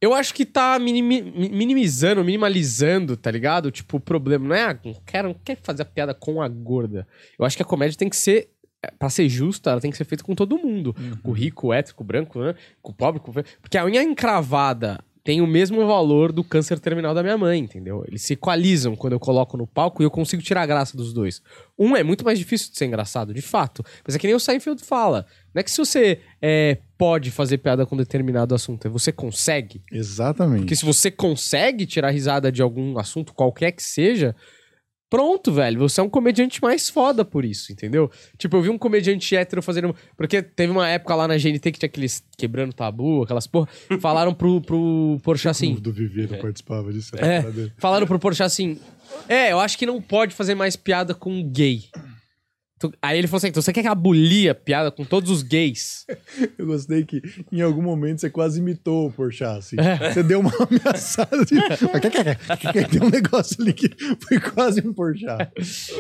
[0.01, 3.71] Eu acho que tá minimi- mi- minimizando, minimalizando, tá ligado?
[3.71, 6.49] Tipo, o problema não é, ah, não quero, não quero fazer a piada com a
[6.49, 7.07] gorda.
[7.39, 8.51] Eu acho que a comédia tem que ser,
[8.83, 10.95] é, pra ser justa, ela tem que ser feita com todo mundo.
[11.23, 12.55] Com o rico, o hétero, com o branco, né?
[12.81, 17.15] com o pobre, com Porque a unha encravada tem o mesmo valor do câncer terminal
[17.15, 18.05] da minha mãe, entendeu?
[18.07, 21.13] Eles se equalizam quando eu coloco no palco e eu consigo tirar a graça dos
[21.13, 21.43] dois.
[21.79, 23.85] Um é muito mais difícil de ser engraçado, de fato.
[24.05, 25.27] Mas é que nem o Seinfeld fala.
[25.55, 29.83] Não é que se você é, pode fazer piada com determinado assunto, é você consegue.
[29.93, 30.61] Exatamente.
[30.61, 34.35] Porque se você consegue tirar risada de algum assunto, qualquer que seja,
[35.11, 35.81] pronto, velho.
[35.81, 38.11] Você é um comediante mais foda por isso, entendeu?
[38.39, 39.95] Tipo, eu vi um comediante hétero fazendo.
[40.17, 43.69] Porque teve uma época lá na GNT que tinha aqueles quebrando tabu, aquelas porra.
[44.01, 45.75] Falaram pro, pro Porchat assim.
[45.75, 47.11] O do Viver não participava disso.
[47.17, 47.43] É.
[47.43, 47.73] dele.
[47.77, 48.79] Falaram pro Porchat assim:
[49.29, 51.85] É, eu acho que não pode fazer mais piada com gay.
[52.81, 55.43] Tu- Aí ele falou assim: então você quer que abolir a piada com todos os
[55.43, 56.07] gays?
[56.59, 57.21] Eu gostei que
[57.53, 59.77] em algum momento você quase imitou o Porchat, assim.
[59.79, 60.11] É.
[60.13, 61.43] Você deu uma ameaçada.
[61.43, 63.89] Assim, "Ah, quer, quer, quer, quer?" Tem um negócio ali que
[64.27, 65.51] foi quase um Porchat.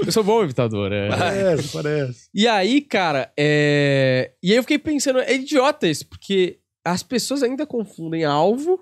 [0.07, 1.09] Eu sou bom imitador, é.
[1.11, 2.29] Parece, parece.
[2.35, 4.33] E aí, cara, é...
[4.43, 8.81] E aí eu fiquei pensando, é idiota isso, porque as pessoas ainda confundem alvo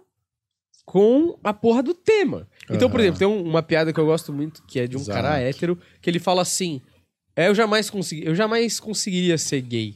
[0.84, 2.48] com a porra do tema.
[2.70, 3.08] Então, por Aham.
[3.08, 5.20] exemplo, tem um- uma piada que eu gosto muito, que é de um Exato.
[5.20, 6.80] cara hétero, que ele fala assim:
[7.38, 9.94] é, eu jamais consegui, eu jamais conseguiria ser gay.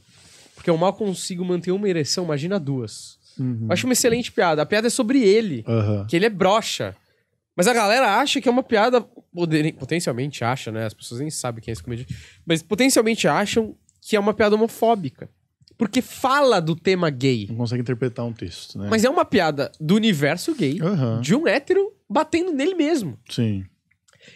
[0.55, 3.17] Porque eu mal consigo manter uma ereção, imagina duas.
[3.37, 3.65] Uhum.
[3.67, 4.61] Eu acho uma excelente piada.
[4.61, 6.05] A piada é sobre ele Aham.
[6.07, 6.95] que ele é broxa.
[7.53, 9.01] Mas a galera acha que é uma piada.
[9.77, 10.85] Potencialmente acha, né?
[10.85, 12.15] As pessoas nem sabem quem é esse comediante.
[12.45, 15.29] Mas potencialmente acham que é uma piada homofóbica.
[15.77, 17.47] Porque fala do tema gay.
[17.49, 18.87] Não consegue interpretar um texto, né?
[18.89, 21.19] Mas é uma piada do universo gay, Aham.
[21.19, 23.17] de um hétero batendo nele mesmo.
[23.29, 23.65] Sim.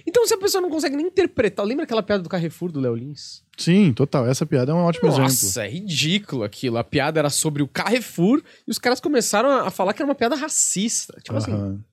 [0.05, 1.65] Então, se a pessoa não consegue nem interpretar.
[1.65, 3.43] Lembra aquela piada do Carrefour do Léo Lins?
[3.57, 4.27] Sim, total.
[4.27, 5.23] Essa piada é um ótimo exemplo.
[5.23, 6.77] Nossa, é ridículo aquilo.
[6.77, 10.15] A piada era sobre o Carrefour e os caras começaram a falar que era uma
[10.15, 11.17] piada racista.
[11.21, 11.83] Tipo assim, Aham.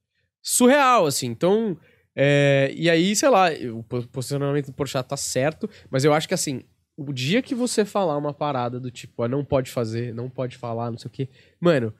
[0.42, 1.26] surreal, assim.
[1.26, 1.76] Então,
[2.14, 6.28] é, e aí, sei lá, o po- posicionamento do Porchat tá certo, mas eu acho
[6.28, 6.62] que, assim,
[6.96, 10.56] o dia que você falar uma parada do tipo, ah, não pode fazer, não pode
[10.56, 11.28] falar, não sei o quê,
[11.60, 11.92] mano,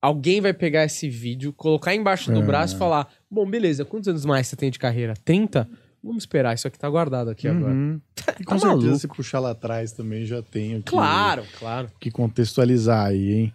[0.00, 2.44] alguém vai pegar esse vídeo, colocar embaixo do É.
[2.44, 5.14] braço e falar, bom, beleza, quantos anos mais você tem de carreira?
[5.24, 5.68] 30?
[6.02, 7.72] Vamos esperar, isso aqui tá guardado aqui agora.
[7.72, 8.00] Uhum.
[8.40, 8.98] E com Tá certeza, maluco.
[8.98, 11.90] se puxar lá atrás também já tenho que, Claro, claro.
[11.98, 13.54] que contextualizar aí, hein?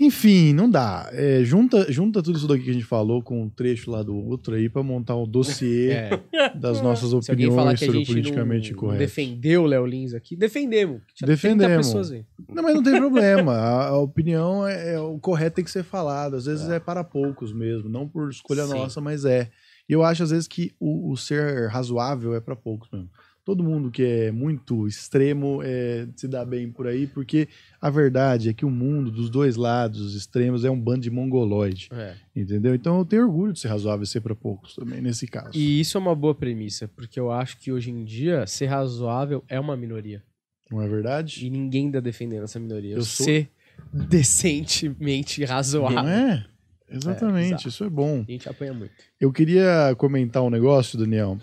[0.00, 1.08] Enfim, não dá.
[1.12, 4.14] É, junta, junta tudo isso daqui que a gente falou com um trecho lá do
[4.16, 5.90] outro aí pra montar um dossiê
[6.32, 6.50] É.
[6.54, 8.98] das nossas Se alguém falar opiniões sobre politicamente não, não correto.
[8.98, 11.00] defendeu o Léo Lins aqui, defendemos.
[11.14, 12.10] Tinha 30 Defendemos.
[12.48, 13.52] Não, mas não tem problema.
[13.52, 16.36] A, a opinião é, é- o correto tem que ser falado.
[16.36, 18.74] Às vezes é, para poucos mesmo, não por escolha Sim.
[18.74, 19.50] nossa, mas é.
[19.88, 23.08] E eu acho às vezes que o, o ser razoável é para poucos mesmo.
[23.44, 27.48] Todo mundo que é muito extremo é, se dá bem por aí, porque
[27.80, 31.10] a verdade é que o mundo dos dois lados, os extremos, é um bando de
[31.10, 32.14] mongoloide, É.
[32.36, 32.72] entendeu?
[32.72, 35.50] Então eu tenho orgulho de ser razoável e ser para poucos também, nesse caso.
[35.58, 39.42] E isso é uma boa premissa, porque eu acho que hoje em dia ser razoável
[39.48, 40.22] é uma minoria.
[40.70, 41.44] Não é verdade?
[41.44, 42.94] E ninguém tá defendendo essa minoria.
[42.94, 43.50] Eu sou- Ser
[43.92, 46.02] decentemente razoável.
[46.02, 46.46] Não é?
[46.88, 47.68] Exatamente, bizarro.
[47.68, 48.24] isso é bom.
[48.28, 48.92] A gente apanha muito.
[49.20, 51.38] Eu queria comentar um negócio, Daniel,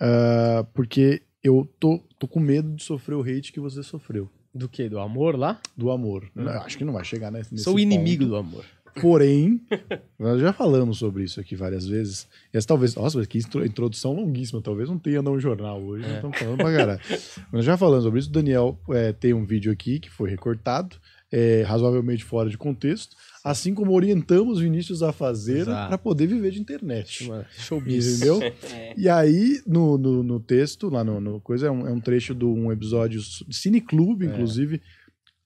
[0.00, 4.28] ah, porque eu tô, tô com medo de sofrer o hate que você sofreu.
[4.54, 4.88] Do que?
[4.88, 5.60] Do amor lá?
[5.76, 6.28] Do amor.
[6.34, 8.30] Eu Acho que não vai chegar nesse, Sou o inimigo ponto.
[8.30, 8.64] do amor.
[9.00, 9.60] Porém,
[10.18, 12.26] nós já falamos sobre isso aqui várias vezes.
[12.52, 12.96] E essa talvez.
[12.96, 14.60] Nossa, mas que intro- introdução longuíssima.
[14.60, 16.02] Talvez não tenha não jornal hoje.
[16.04, 17.00] Nós estamos falando pra caralho.
[17.52, 18.28] Nós já falamos sobre isso.
[18.28, 20.96] O Daniel é, tem um vídeo aqui que foi recortado,
[21.30, 23.14] é, razoavelmente fora de contexto.
[23.42, 27.30] Assim como orientamos Vinícius a fazer para poder viver de internet.
[27.58, 28.16] Showbiz.
[28.16, 28.40] Entendeu?
[28.96, 32.34] E aí, no, no, no texto, lá no, no coisa, é um, é um trecho
[32.34, 34.82] de um episódio de Cineclube, inclusive.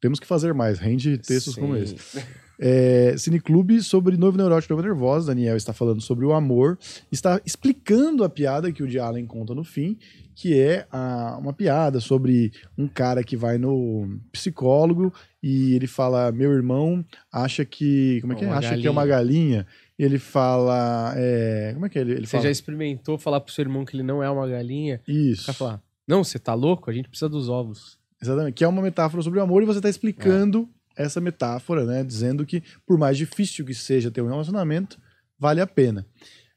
[0.00, 1.82] Temos que fazer mais, rende textos como Sim.
[1.82, 1.96] esse.
[2.58, 5.28] É, Cineclube sobre Noivo Neurótico e Noiva Nervosa.
[5.28, 6.78] Daniel está falando sobre o amor.
[7.10, 9.96] Está explicando a piada que o Woody Allen conta no fim,
[10.34, 15.12] que é a- uma piada sobre um cara que vai no psicólogo
[15.42, 18.20] e ele fala: Meu irmão acha que.
[18.20, 18.48] Como é que é?
[18.50, 19.66] Acha que é uma galinha.
[19.98, 21.14] Ele fala.
[21.16, 22.02] é, como é que é?
[22.02, 22.42] Ele, ele Você fala.
[22.44, 25.00] já experimentou falar pro seu irmão que ele não é uma galinha?
[25.06, 25.52] Isso.
[25.54, 26.90] falar, não, você tá louco?
[26.90, 27.96] A gente precisa dos ovos.
[28.20, 28.54] Exatamente.
[28.54, 32.02] Que é uma metáfora sobre o amor e você está explicando essa metáfora, né?
[32.04, 34.98] Dizendo que, por mais difícil que seja ter um relacionamento,
[35.38, 36.06] vale a pena.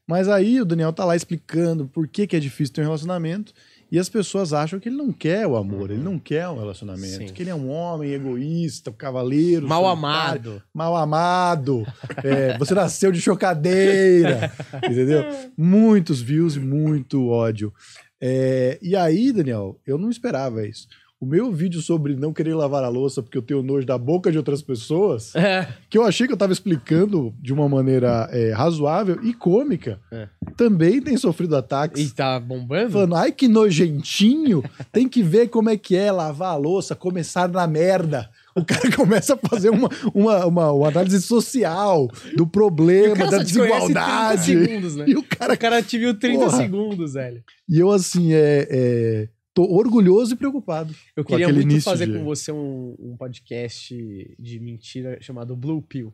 [0.06, 3.52] Mas aí o Daniel tá lá explicando por que, que é difícil ter um relacionamento
[3.92, 7.28] e as pessoas acham que ele não quer o amor, ele não quer um relacionamento,
[7.28, 7.32] Sim.
[7.32, 10.62] que ele é um homem egoísta, cavaleiro, Mal amado.
[10.72, 11.86] mal amado.
[12.24, 14.50] É, você nasceu de chocadeira,
[14.84, 15.24] entendeu?
[15.56, 17.72] Muitos views e muito ódio.
[18.20, 20.88] É, e aí, Daniel, eu não esperava isso.
[21.20, 24.30] O meu vídeo sobre não querer lavar a louça porque eu tenho nojo da boca
[24.30, 25.66] de outras pessoas, É.
[25.90, 30.28] que eu achei que eu tava explicando de uma maneira é, razoável e cômica, É.
[30.56, 32.00] também tem sofrido ataques.
[32.00, 32.90] E tá bombando?
[32.92, 37.48] Falando, ai que nojentinho, tem que ver como é que é lavar a louça, começar
[37.48, 38.30] na merda.
[38.54, 43.44] O cara começa a fazer uma, uma, uma, uma análise social do problema, da só
[43.44, 44.44] te conhece 30 desigualdade.
[44.44, 45.04] segundos, né?
[45.08, 45.54] E o cara.
[45.54, 46.56] O cara te viu 30 Porra.
[46.56, 47.42] segundos, velho.
[47.68, 49.28] E eu, assim, é, é,
[49.66, 50.94] tô orgulhoso e preocupado.
[51.16, 56.12] Eu queria muito fazer de- com você um, um podcast de mentira chamado Blue Pill.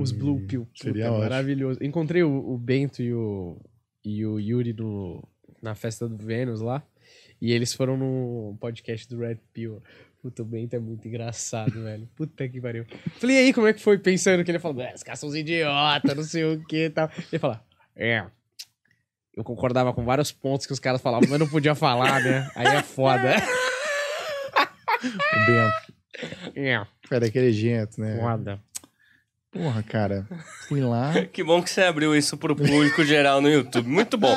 [0.00, 0.62] Os Blue Pill.
[0.62, 1.22] Hum, seria Puta, ótimo.
[1.30, 1.82] maravilhoso.
[1.82, 3.56] Encontrei o, o Bento e o,
[4.04, 5.26] e o Yuri no,
[5.60, 6.82] na festa do Vênus lá.
[7.40, 9.82] E eles foram no podcast do Red Pill.
[10.22, 12.08] Puta, o Bento é muito engraçado, velho.
[12.16, 12.84] Puta que pariu.
[13.18, 13.98] Falei, e aí, como é que foi?
[13.98, 16.90] Pensando que ele falou, "É, os caras são uns idiotas, não sei o que e
[16.90, 17.10] tal.
[17.32, 17.64] Ele fala,
[17.96, 18.26] é.
[19.38, 22.50] Eu concordava com vários pontos que os caras falavam, mas não podia falar, né?
[22.56, 23.36] Aí é foda.
[25.00, 25.92] O Bento.
[26.56, 28.18] É, É daquele jeito, né?
[28.20, 28.60] foda.
[29.52, 30.26] Porra, cara.
[30.66, 31.12] Fui lá.
[31.32, 33.88] Que bom que você abriu isso pro público geral no YouTube.
[33.88, 34.34] Muito bom.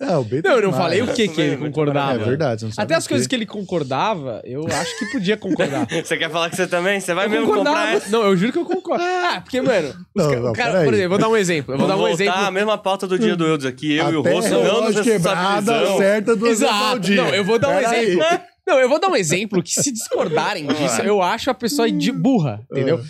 [0.00, 2.20] É, o Não, eu não falei o que que ele concordava.
[2.22, 5.88] É verdade, não sabe Até as coisas que ele concordava, eu acho que podia concordar.
[5.90, 7.00] Você quer falar que você também?
[7.00, 7.76] Você vai Eu mesmo concordava.
[7.78, 8.08] comprar essa?
[8.10, 9.02] Não, eu juro que eu concordo.
[9.02, 11.74] Ah, porque, mano, os Não, ca- não, o cara, por exemplo, vou dar um exemplo.
[11.74, 12.40] Eu vou Vamos dar um exemplo.
[12.40, 13.96] a mesma pauta do dia do Eudes aqui.
[13.96, 17.00] Eu e o Até Rosso não nos quebrada, certa ao Exato.
[17.00, 17.16] dia.
[17.22, 18.04] Não, eu vou dar um Pera aí.
[18.12, 18.40] exemplo.
[18.68, 22.12] Não, eu vou dar um exemplo que se discordarem disso, eu acho a pessoa de
[22.12, 23.00] burra, entendeu?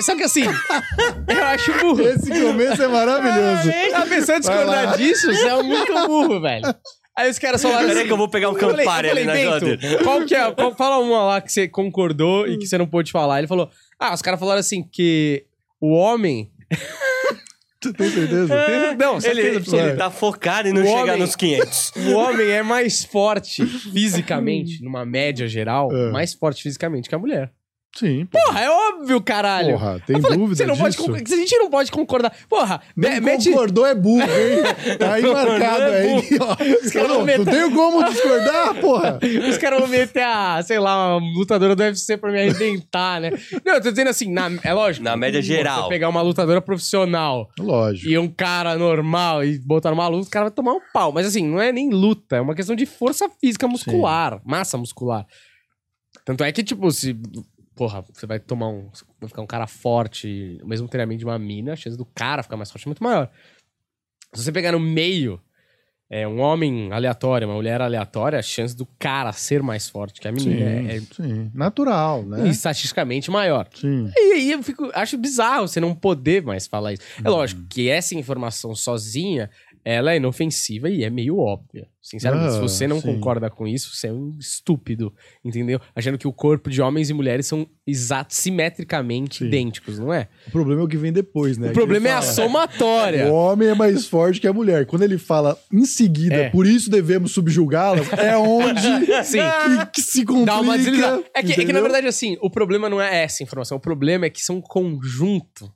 [0.00, 0.42] Só que assim,
[1.28, 2.02] eu acho burro.
[2.02, 3.70] Esse começo é maravilhoso.
[3.94, 4.74] A pessoa Vai lá.
[4.84, 6.74] discordar disso, você é muito burro, velho.
[7.16, 8.06] Aí os caras falaram Peraí assim...
[8.08, 10.02] que eu vou pegar um Campari ali na Bento, geladeira.
[10.02, 10.50] Qual que é?
[10.50, 13.38] Qual- fala uma lá que você concordou e que você não pôde falar.
[13.38, 15.44] Ele falou: Ah, os caras falaram assim que
[15.80, 16.50] o homem.
[17.80, 18.46] Tu tem certeza?
[18.98, 19.86] Não, certeza Ele, absoluta.
[19.88, 21.92] ele tá focado em não O chegar homem- nos 500.
[21.96, 26.10] O homem é mais forte fisicamente, numa média geral, É.
[26.10, 27.52] mais forte fisicamente que a mulher.
[27.96, 28.26] Sim.
[28.26, 29.70] Porra, é óbvio, caralho.
[29.78, 31.02] Porra, tem falei, dúvida você não pode disso?
[31.06, 31.32] concordar.
[31.32, 32.32] A gente não pode concordar.
[32.48, 33.50] Porra, Não me- mete.
[33.50, 34.96] concordou é burro, hein?
[34.98, 36.28] Tá aí marcado é aí.
[36.40, 36.56] ó.
[36.56, 39.18] caras Não, vão meter- não tenho como discordar, porra.
[39.48, 43.30] Os caras vão meter a, sei lá, uma lutadora do UFC pra me arrebentar, né?
[43.64, 45.04] Não, eu tô dizendo assim, na- é lógico.
[45.04, 45.88] Na média Você geral.
[45.88, 48.08] pegar uma lutadora profissional Lógico.
[48.08, 51.12] e um cara normal e botar numa luta, o cara vai tomar um pau.
[51.12, 55.24] Mas assim, não é nem luta, é uma questão de força física muscular, massa muscular.
[56.24, 57.14] Tanto é que, tipo, se.
[57.74, 58.88] Porra, você vai tomar um.
[59.20, 62.42] Vai ficar um cara forte, o mesmo treinamento de uma mina, a chance do cara
[62.42, 63.30] ficar mais forte é muito maior.
[64.32, 65.40] Se você pegar no meio,
[66.10, 70.28] é, um homem aleatório, uma mulher aleatória, a chance do cara ser mais forte que
[70.28, 71.50] a Sim, menina é, sim.
[71.54, 72.48] Natural, é né?
[72.48, 73.68] estatisticamente maior.
[73.74, 74.10] Sim.
[74.16, 77.02] E aí eu fico, acho bizarro você não poder mais falar isso.
[77.24, 77.36] É Uhum.
[77.36, 79.50] lógico que essa informação sozinha,
[79.84, 81.86] ela é inofensiva e é meio óbvia.
[82.00, 83.06] Sinceramente, Ah, se você não sim.
[83.14, 85.12] concorda com isso, você é um estúpido,
[85.44, 85.80] entendeu?
[85.96, 89.46] Achando que o corpo de homens e mulheres são exatos, simetricamente Sim.
[89.46, 90.28] idênticos, não é?
[90.46, 91.66] O problema é o que vem depois, né?
[91.66, 93.26] o Que problema é a somatória.
[93.30, 94.84] O homem é mais forte que a mulher.
[94.86, 96.50] Quando ele fala em seguida, É.
[96.50, 98.80] por isso devemos subjugá-las, é onde
[99.24, 99.38] Sim.
[99.92, 100.46] que, se complica.
[100.52, 101.24] Dá uma deslizada.
[101.34, 103.76] É que, é que, na verdade, assim, o problema não é essa informação.
[103.78, 105.72] O problema é que são um conjunto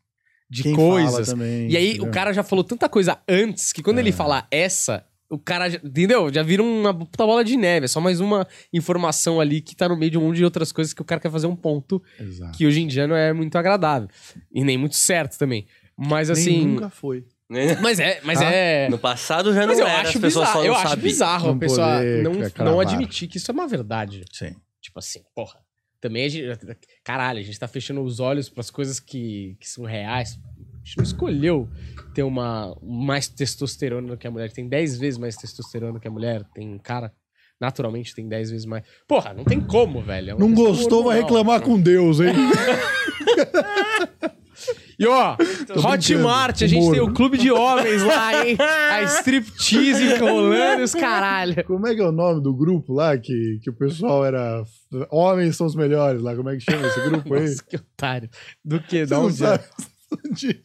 [0.51, 1.29] de Quem fala coisas.
[1.29, 2.09] também, E aí entendeu?
[2.09, 5.79] o cara já falou tanta coisa antes que quando ele falar essa, o cara, já,
[5.85, 6.33] entendeu?
[6.33, 7.85] Já vira uma puta bola de neve.
[7.85, 10.73] É só mais uma informação ali que tá no meio de um monte de outras
[10.73, 12.57] coisas que o cara quer fazer um ponto Exato.
[12.57, 14.09] que hoje em dia não é muito agradável.
[14.53, 15.67] E nem muito certo também.
[15.97, 16.67] Mas Nem assim.
[16.67, 17.25] nunca foi.
[17.83, 18.21] Mas é.
[18.25, 18.89] Mas Ah, é.
[18.89, 20.89] No passado já não Mas eu era, acho as pessoas bizarro, só eu não acho
[20.91, 21.03] sabiam.
[21.05, 24.25] bizarro a Não pessoa poder não, não admitir que isso é uma verdade.
[24.33, 24.55] Sim.
[24.81, 25.59] Tipo assim, porra.
[26.01, 26.59] Também a gente.
[27.05, 30.39] Caralho, a gente tá fechando os olhos pras coisas que, que são reais.
[30.75, 31.69] A gente não escolheu
[32.15, 34.53] ter uma mais testosterona do que a mulher.
[34.53, 36.45] Tem 10 vezes mais testosterona do que a mulher.
[36.55, 37.13] Tem um cara,
[37.61, 38.85] naturalmente, tem 10 vezes mais.
[39.07, 40.31] Porra, não tem como, velho.
[40.31, 42.33] É Não gostou, vai reclamar com Deus, hein?
[44.99, 45.37] E ó,
[45.77, 48.57] Hotmart, a gente tem o clube de homens lá, hein?
[48.91, 51.65] A striptease rolando e os caralho.
[51.65, 54.65] Como é que é o nome do grupo lá que, que o pessoal era.
[55.11, 56.35] Homens são os melhores lá.
[56.35, 57.43] Como é que chama esse grupo aí?
[57.43, 58.29] Nossa, que otário.
[58.65, 59.07] Do que?
[59.07, 59.37] Da não onde?
[59.37, 59.63] sabe
[60.33, 60.59] de-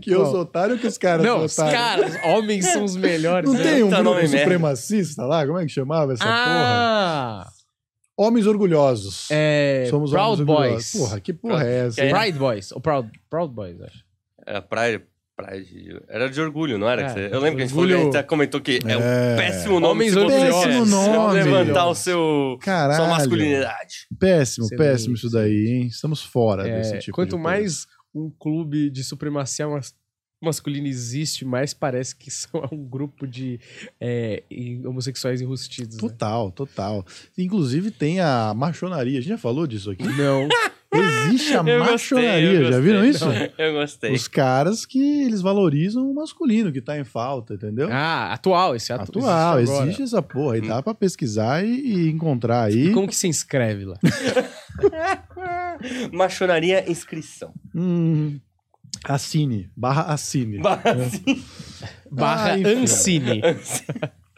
[0.00, 2.16] que eu sou otário ou que os caras Não, são os otários?
[2.16, 3.50] caras, homens são os melhores.
[3.50, 3.62] Não né?
[3.62, 4.38] tem um grupo merda.
[4.38, 5.46] supremacista lá?
[5.46, 7.46] Como é que chamava essa porra?
[8.16, 9.28] Homens orgulhosos.
[9.30, 9.86] é.
[9.90, 10.60] Somos Proud homens Boys.
[10.60, 10.92] orgulhosos.
[11.00, 12.00] Porra, que porra é essa?
[12.02, 12.10] É.
[12.12, 12.72] Pride Boys.
[12.72, 14.04] Ou Proud, Proud Boys, acho.
[14.46, 15.02] Era praia,
[15.36, 16.00] praia de...
[16.08, 17.02] Era de orgulho, não era?
[17.02, 18.78] É, que você- Eu lembro que a gente orgulho- falou, a gente até comentou que
[18.86, 18.96] é, É.
[18.96, 19.86] um péssimo nome.
[20.10, 20.64] Homens orgulhosos.
[20.64, 21.42] Péssimo nome.
[21.42, 22.58] Levantar o seu...
[22.60, 22.96] Caralho.
[22.96, 23.94] Sua masculinidade.
[24.18, 25.86] Péssimo, péssimo isso daí, hein?
[25.86, 29.92] Estamos fora É, desse tipo quanto de mais um clube de supremacia mas-
[30.42, 33.58] masculina existe, mais parece que são um grupo de
[34.00, 34.42] é,
[34.84, 35.96] homossexuais enrustidos.
[35.96, 36.00] Né?
[36.00, 37.04] Total, total.
[37.36, 39.18] Inclusive tem a machonaria.
[39.18, 40.04] A gente já falou disso aqui.
[40.04, 40.48] Não.
[40.96, 42.52] Existe a Eu gostei, machonaria.
[42.52, 42.80] eu já gostei.
[42.82, 43.24] viram isso?
[43.58, 44.12] Eu gostei.
[44.12, 47.88] Os caras que eles valorizam o masculino que tá em falta, entendeu?
[47.90, 49.86] Ah, atual, esse é atu Atual, existe agora.
[49.86, 50.58] existe essa porra.
[50.58, 52.92] E dá pra pesquisar e, e encontrar aí.
[52.92, 53.98] Como que se inscreve lá?
[56.12, 57.52] Machonaria inscrição.
[57.74, 58.38] Hum,
[59.08, 60.58] assine, barra assine.
[62.10, 62.82] Barra Ah, enfim.
[62.82, 63.42] Ancine.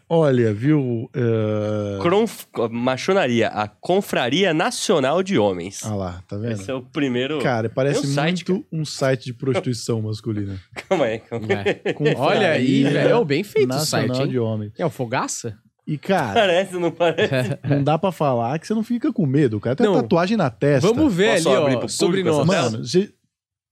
[0.08, 1.10] Olha, viu?
[1.14, 2.44] eh, Cronf...
[2.70, 5.84] Machonaria, a Confraria Nacional de Homens.
[5.84, 6.52] Ah lá, tá vendo?
[6.52, 7.40] Esse é o primeiro...
[7.40, 10.60] Cara, parece um site, muito um site de prostituição masculina.
[10.88, 11.80] Calma aí, calma aí.
[11.84, 11.92] É.
[11.92, 13.20] Confraria Olha aí, velho.
[13.20, 14.30] É bem feito o Nacional site, hein?
[14.30, 14.72] de homens.
[14.78, 15.58] É o Fogaça?
[15.84, 17.58] E, cara, Parece, não parece?
[17.68, 19.56] não dá pra falar que você não fica com medo.
[19.56, 19.92] O cara tem Não.
[19.94, 20.86] uma tatuagem na testa.
[20.88, 22.44] Vamos ver Posso ali, ó, sobre nós.
[22.44, 23.12] Mano, você...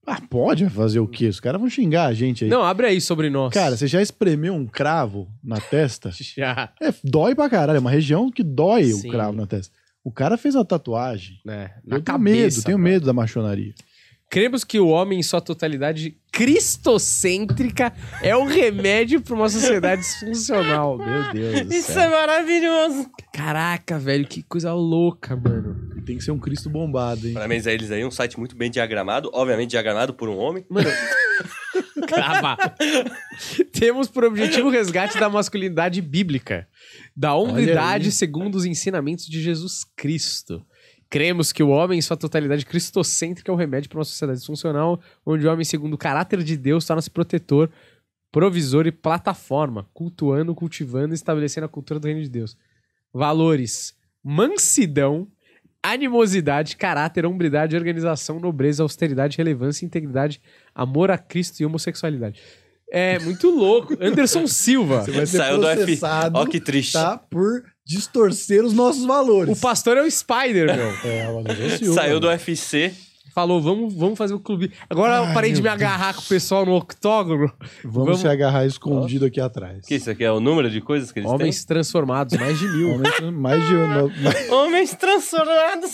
[0.05, 1.27] Ah, pode fazer o quê?
[1.27, 2.49] Os caras vão xingar a gente aí.
[2.49, 3.53] Não, abre aí sobre nós.
[3.53, 6.11] Cara, você já espremeu um cravo na testa?
[6.35, 6.71] Já.
[6.79, 7.77] É, dói pra caralho.
[7.77, 9.07] É uma região que dói Sim.
[9.07, 9.73] o cravo na testa.
[10.03, 11.39] O cara fez a tatuagem.
[11.47, 12.57] É, na eu tenho cabeça.
[12.57, 13.73] medo, tenho medo da machonaria.
[14.29, 20.97] Cremos que o homem, em sua totalidade cristocêntrica, é o remédio pra uma sociedade disfuncional.
[20.99, 23.09] Meu Deus do Isso é maravilhoso.
[23.31, 25.91] Caraca, velho, que coisa louca, mano.
[25.95, 27.33] E tem que ser um Cristo bombado, hein?
[27.33, 30.65] Parabéns a eles aí, um site muito bem diagramado, obviamente diagramado por um homem.
[30.69, 30.89] Mano.
[32.07, 32.57] Crava.
[33.71, 36.67] Temos por objetivo o resgate da masculinidade bíblica,
[37.15, 40.65] da hombridade segundo os ensinamentos de Jesus Cristo.
[41.15, 44.99] Cremos que o homem, em sua totalidade cristocêntrica, é o remédio para uma sociedade disfuncional,
[45.25, 47.71] onde o homem, segundo o caráter de Deus, torna-se protetor,
[48.33, 52.57] provisor e plataforma, cultuando, cultivando e estabelecendo a cultura do reino de Deus.
[53.13, 55.25] Valores: mansidão,
[55.81, 60.41] animosidade, caráter, hombridade, organização, nobreza, austeridade, relevância, integridade,
[60.75, 62.41] amor a Cristo e homossexualidade.
[62.91, 63.95] É muito louco.
[64.01, 65.05] Anderson Silva.
[65.05, 65.77] Você vai ser Saiu do F.
[65.77, 66.91] processado, Ó que triste.
[66.91, 67.17] tá?
[67.17, 69.57] Por distorcer os nossos valores.
[69.57, 70.93] O pastor é o Spider, meu.
[71.05, 71.93] É, o Anderson Silva.
[72.01, 72.93] Saiu do UFC.
[73.33, 74.71] Falou, vamos, vamos fazer o clube.
[74.89, 77.51] Agora eu Ai, parei de me meu agarrar com o pessoal no octógono.
[77.83, 79.85] Vamos, Vamos- se agarrar escondido aqui atrás.
[79.85, 82.91] Que isso aqui é o número de coisas que eles Homens transformados, mais de mil.
[82.93, 84.07] Homens, mais de uma.
[84.07, 84.51] mais- têm?
[84.51, 85.91] Homens transformados.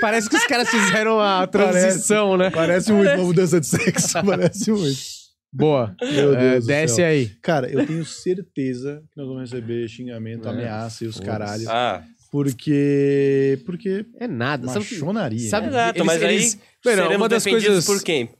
[0.00, 2.48] Parece que os caras fizeram a transição, né?
[2.50, 4.12] Parece muito uma mudança de sexo.
[4.24, 5.21] Parece muito.
[5.52, 5.94] Boa.
[6.00, 6.64] Meu É, Deus.
[6.64, 7.06] do desce céu.
[7.06, 7.28] aí.
[7.42, 11.66] Cara, eu tenho certeza que nós vamos receber xingamento, É, ameaça e os caralhos.
[11.68, 13.60] Ah, Porque.
[13.66, 14.06] Porque.
[14.18, 14.66] É nada.
[14.66, 15.50] Machonaria.
[15.50, 17.84] sabe exato, eles- mas aí eles- seremos uma das coisas...
[17.84, 18.30] por quem?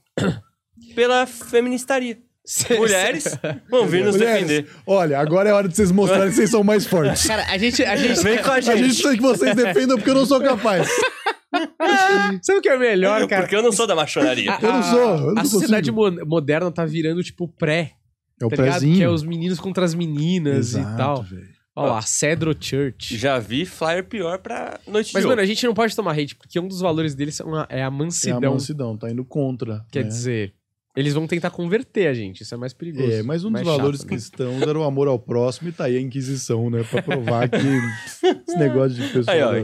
[0.94, 2.18] Pela feministaria.
[2.76, 3.38] Mulheres
[3.70, 4.70] vão vir nos Mulheres, defender.
[4.86, 7.26] Olha, agora é hora de vocês mostrarem que vocês são mais fortes.
[7.26, 7.84] Cara, a gente...
[7.84, 8.20] A gente...
[8.22, 8.86] Vem com a A gente gente.
[8.86, 10.88] precisa que vocês defendam porque eu não sou capaz.
[12.42, 13.42] Sabe o que é melhor, cara?
[13.42, 14.56] Porque eu não sou da machonaria.
[14.60, 17.92] Eu não sou, eu não a sociedade mo- moderna tá virando, tipo, pré.
[18.40, 18.70] É o tá ligado?
[18.78, 18.96] prezinho.
[18.96, 21.22] Que é os meninos contra as meninas Exato, e tal.
[21.22, 21.48] velho.
[21.76, 23.16] Ó lá, Cedro Church.
[23.16, 26.34] Já vi flyer pior pra noite Mas, de mano, a gente não pode tomar hate,
[26.36, 28.52] porque um dos valores deles a- é a É a mansidão.
[28.52, 29.82] mansidão, tá indo contra.
[29.90, 30.08] Quer né?
[30.08, 30.52] dizer,
[30.96, 33.10] eles vão tentar converter a gente, isso é mais perigoso.
[33.10, 34.16] É, mas um dos mais valores chato, né?
[34.16, 36.84] cristãos era o amor ao próximo e tá aí a Inquisição, né?
[36.84, 37.56] Pra provar que
[38.46, 39.34] esse negócio de pessoa.
[39.34, 39.62] Aí, ó, não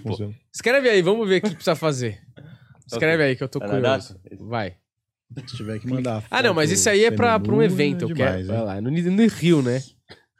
[0.00, 0.08] pô.
[0.10, 0.34] funciona.
[0.52, 2.20] Escreve aí, vamos ver o que precisa fazer.
[2.90, 4.18] Escreve aí que eu tô curioso.
[4.40, 4.74] Vai.
[5.48, 6.24] Se tiver que mandar.
[6.28, 8.02] Ah, não, mas isso aí é pra, pra um evento.
[8.02, 8.40] é eu demais, quero.
[8.40, 8.46] hein?
[8.46, 9.80] Vai lá, no, no Rio, né?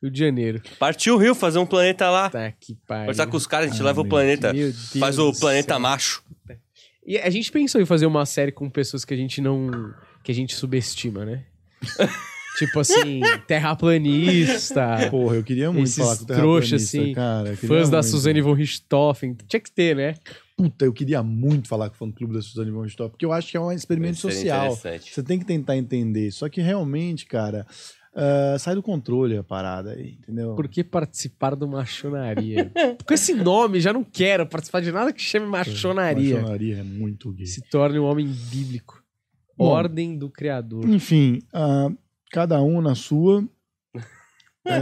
[0.02, 0.60] Rio de Janeiro.
[0.78, 2.28] Partiu o Rio fazer um planeta lá.
[2.28, 3.02] Tá que pariu.
[3.02, 4.52] Conversar com os caras, a gente Ah, leva o planeta.
[4.52, 5.80] Meu Deus Faz o planeta céu.
[5.80, 6.24] macho.
[7.06, 9.70] E a gente pensou em fazer uma série com pessoas que a gente não.
[10.22, 11.44] Que a gente subestima, né?
[12.58, 17.56] tipo assim, terraplanista, Porra, eu queria muito Esses falar com terraplanista, assim, cara.
[17.56, 18.02] fãs da.
[18.02, 19.36] Suzane von Richthofen.
[19.46, 20.14] Tinha que ter, né?
[20.56, 23.32] Puta, eu queria muito falar com o fã clube da Suzane von Richthofen, porque eu
[23.32, 24.76] acho que é um experimento social.
[24.76, 26.30] Você tem que tentar entender.
[26.32, 27.66] Só que realmente, cara,
[28.14, 30.54] ah, sai do controle a parada aí, entendeu?
[30.54, 32.70] Por que participar do machonaria?
[33.06, 36.36] Com esse nome, já não quero participar de nada que chame machonaria.
[36.36, 37.46] Machonaria é muito gay.
[37.46, 38.99] Se torne um homem bíblico.
[39.64, 40.88] Ordem do criador.
[40.88, 41.90] Enfim, ah,
[42.30, 43.44] cada um na sua.
[44.66, 44.78] É,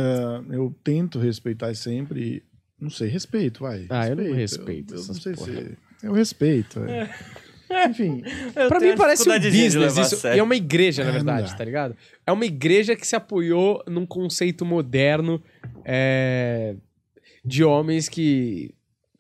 [0.57, 2.43] eu tento respeitar sempre.
[2.81, 3.87] Não sei, respeito, vai.
[3.89, 5.53] Ah, eu não respeito Eu, eu não sei porra.
[5.53, 5.79] se.
[6.03, 6.81] Eu respeito.
[6.81, 7.09] é.
[7.89, 8.23] Enfim,
[8.57, 10.27] Eu Pra tenho mim parece um business isso.
[10.27, 11.57] E é uma igreja, na É, verdade, dá.
[11.59, 11.95] tá ligado?
[12.27, 15.41] É uma igreja que se apoiou num conceito moderno
[15.85, 16.75] é,
[17.45, 18.75] de homens que,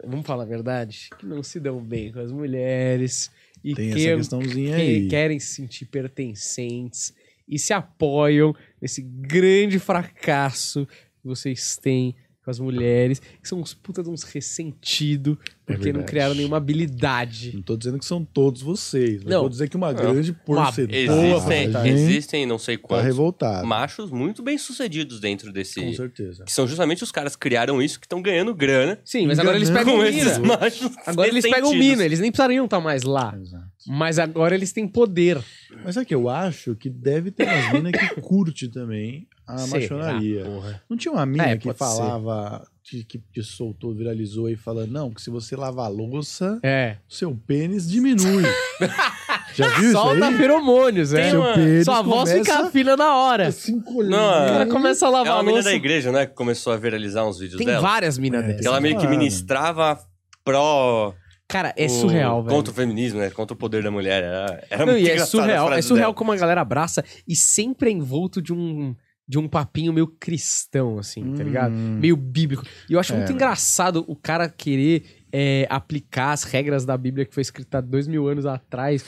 [0.05, 3.31] vamos falar a verdade, que não se dão bem com as mulheres
[3.63, 5.09] e tem que, essa questãozinha que aí.
[5.09, 7.15] querem se sentir pertencentes
[7.49, 12.15] e se apoiam nesse grande fracasso que vocês têm
[12.49, 15.37] com as mulheres, que são uns puta de uns ressentidos
[15.67, 16.07] porque não verdade.
[16.07, 17.53] criaram nenhuma habilidade.
[17.55, 19.41] Não tô dizendo que são todos vocês, mas Não.
[19.41, 23.67] vou dizer que uma grande porcentagem Existem, existem não sei tá quantos revoltada.
[23.67, 25.95] machos muito bem sucedidos dentro Com desse.
[25.95, 26.45] certeza.
[26.45, 29.57] Que são justamente os caras que criaram isso, que estão ganhando grana Sim, mas agora
[29.57, 30.39] eles pegam com mina.
[30.39, 30.91] machos.
[31.07, 33.37] Agora eles pegam mina, eles nem precisariam estar mais lá.
[33.39, 33.67] Exato.
[33.87, 35.39] Mas agora eles têm poder.
[35.85, 39.81] Mas é que eu acho que deve ter umas minas que curte também a Será,
[39.81, 40.45] machonaria.
[40.45, 40.83] porra?
[40.89, 45.11] Não tinha uma mina É, que falava, que, que, que soltou, viralizou aí falando, não,
[45.11, 46.97] que se você lavar a louça, É.
[47.09, 48.43] seu pênis diminui.
[49.55, 50.37] Já viu isso Solta aí?
[50.37, 51.23] feromônios, é.
[51.23, 53.49] Tem Seu uma- pênis Sua voz fica fina na hora.
[53.49, 54.03] a.
[54.03, 54.03] Não, O
[54.45, 55.71] é- cara começa a É lavar uma a louça.
[55.71, 56.27] da igreja, né?
[56.27, 57.81] Que começou a viralizar uns vídeos Tem dela.
[57.81, 58.57] várias minas É, dessas.
[58.57, 59.99] tem Que ela meio que ministrava
[60.45, 61.15] pró.
[61.49, 62.55] Cara, é o- surreal, velho.
[62.55, 63.31] Contra o feminismo, né?
[63.31, 64.23] Contra o poder da mulher.
[64.23, 66.15] Era, era Não, muito e é engraçada a surreal, é surreal dela.
[66.15, 68.95] como a galera abraça e sempre é envolto de um,
[69.29, 71.73] de um papinho meio cristão, assim, tá ligado?
[71.75, 71.99] Hum.
[72.01, 72.65] Meio bíblico.
[72.89, 77.27] E eu acho É, muito engraçado o cara querer é, aplicar as regras da Bíblia
[77.27, 79.05] que foi escrita há dois mil anos atrás.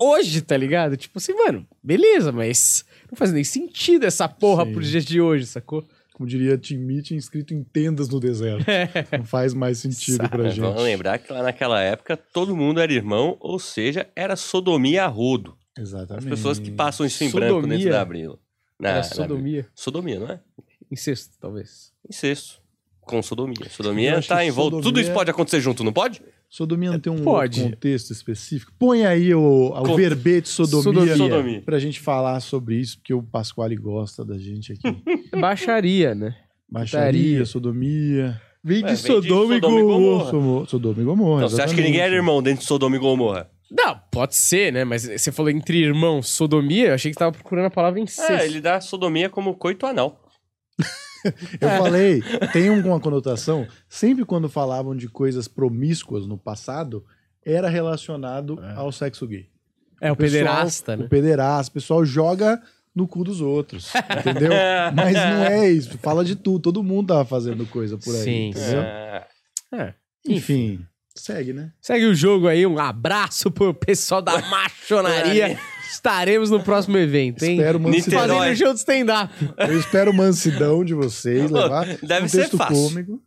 [0.00, 0.96] Hoje, tá ligado?
[0.96, 4.72] Tipo assim, mano, beleza, mas não faz nem sentido essa porra Sim.
[4.72, 5.84] pros dias de hoje, sacou?
[6.14, 8.64] Como diria Tim Meeting, escrito em tendas no deserto.
[9.18, 10.60] Não faz mais sentido Sabe, pra Mas gente.
[10.62, 15.06] Vamos lembrar que lá naquela época todo mundo era irmão, ou seja, era sodomia a
[15.06, 15.56] rodo.
[15.78, 16.28] As Exatamente.
[16.28, 17.78] pessoas que passam isso em branco Sodomia?
[17.78, 18.38] dentro da Abril.
[18.80, 19.68] Na, Era na- sodomia.
[19.74, 20.40] sodomia, não é?
[20.90, 21.92] Incesto, talvez.
[22.08, 22.60] Incesto.
[23.00, 23.68] Com sodomia.
[23.70, 24.76] Sodomia tá em volta.
[24.76, 26.22] Tudo sodomia- isso pode acontecer junto, não pode?
[26.48, 27.62] Sodomia não tem um Pode.
[27.62, 28.72] contexto específico?
[28.78, 31.16] Põe aí o, o Con- verbete sodomia, Sodomia.
[31.16, 31.62] Sodomia.
[31.62, 34.82] pra gente falar sobre isso, porque o Pasquale gosta da gente aqui.
[35.38, 36.34] Baixaria, né?
[36.68, 38.40] Baixaria, sodomia.
[38.64, 40.30] Vem É, de vem de Sodoma e Sodoma e Gomorra.
[40.32, 40.66] Gomorra.
[40.66, 41.44] Sodoma e Gomorra.
[41.44, 43.48] Então, você acha que ninguém era irmão dentro de Sodoma e Gomorra?
[43.70, 44.84] Não, pode ser, né?
[44.84, 48.32] Mas você falou entre irmãos, sodomia, eu achei que tava procurando a palavra incesto.
[48.32, 50.20] É, ele dá sodomia como coito anal.
[51.60, 53.66] Eu falei, tem um- uma conotação.
[53.88, 57.04] Sempre quando falavam de coisas promíscuas no passado,
[57.44, 59.46] era relacionado ao sexo gay.
[60.00, 61.04] É, o pessoal- pederasta, né?
[61.04, 62.60] O pederasta, o pessoal joga
[62.94, 64.50] no cu dos outros, entendeu?
[64.94, 65.98] Mas não é isso.
[65.98, 66.58] Fala de tudo.
[66.62, 68.80] Todo mundo tava fazendo coisa por aí, Sim, entendeu?
[68.80, 69.26] É.
[69.74, 69.94] É.
[70.26, 70.80] Enfim,
[71.20, 71.72] segue, né?
[71.80, 75.58] Segue o jogo aí, um abraço pro pessoal da machonaria.
[75.90, 77.56] Estaremos no próximo evento, hein?
[77.58, 78.20] Espero mansidão.
[78.22, 78.38] Niterói.
[78.38, 79.32] Fazendo show de stand-up.
[79.58, 82.76] Eu espero mansidão de vocês, levar Deve um ser texto fácil.
[82.76, 83.20] cômico.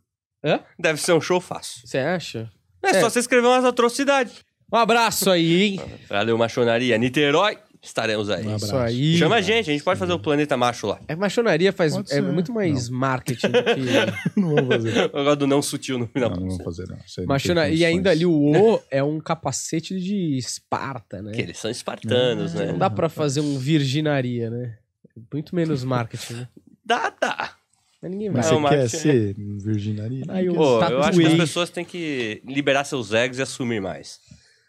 [0.78, 1.86] Deve ser um show fácil.
[1.86, 2.50] Você acha?
[2.82, 3.00] É, É.
[3.00, 4.34] só você escrever umas atrocidades.
[4.72, 5.80] Um abraço aí, hein?
[6.08, 6.96] Valeu, machonaria.
[6.98, 8.42] Niterói, estaremos aí.
[8.44, 8.64] Um abraço.
[8.66, 9.16] Isso aí.
[9.18, 10.98] Chama a gente, a gente pode fazer o Planeta Macho lá.
[11.06, 12.22] É, machonaria faz Pode é ser.
[12.22, 14.34] muito mais marketing do que.
[14.40, 15.10] Não vamos fazer.
[15.12, 16.30] Eu gosto do não sutil no final.
[16.30, 16.96] Não, não vamos fazer, não.
[17.06, 17.64] Isso aí não Machona...
[17.66, 21.32] tem E ainda ali o O é um capacete de Esparta, né?
[21.32, 22.66] Que eles são espartanos, né?
[22.66, 24.76] Não dá pra fazer um virginaria, né?
[25.32, 26.48] Muito menos marketing, né?
[26.84, 27.54] Dá, dá.
[28.02, 28.42] Mas ninguém vai.
[28.42, 30.24] Mas Não, você quer Márcio, ser virginaria?
[30.28, 33.80] Aí o- Pô, eu acho que as pessoas têm que liberar seus egos e assumir
[33.80, 34.20] mais.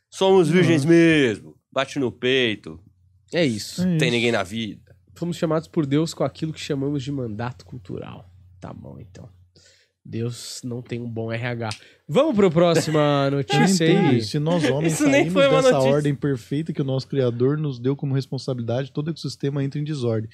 [0.09, 1.55] Somos virgens mesmo.
[1.71, 2.79] Bate no peito.
[3.33, 3.81] É isso.
[3.81, 4.05] É Tem isso.
[4.11, 4.95] ninguém na vida.
[5.15, 8.29] Fomos chamados por Deus com aquilo que chamamos de mandato cultural.
[8.59, 9.29] Tá bom, então.
[10.07, 11.69] Deus não tem um bom RH.
[12.07, 14.17] Vamos pro próxima Eu notícia aí.
[14.19, 14.31] isso.
[14.31, 15.91] Se nós homens Isso nem saímos foi uma dessa notícia.
[15.93, 20.29] ordem perfeita que o nosso Criador nos deu como responsabilidade, todo ecossistema entra em desordem.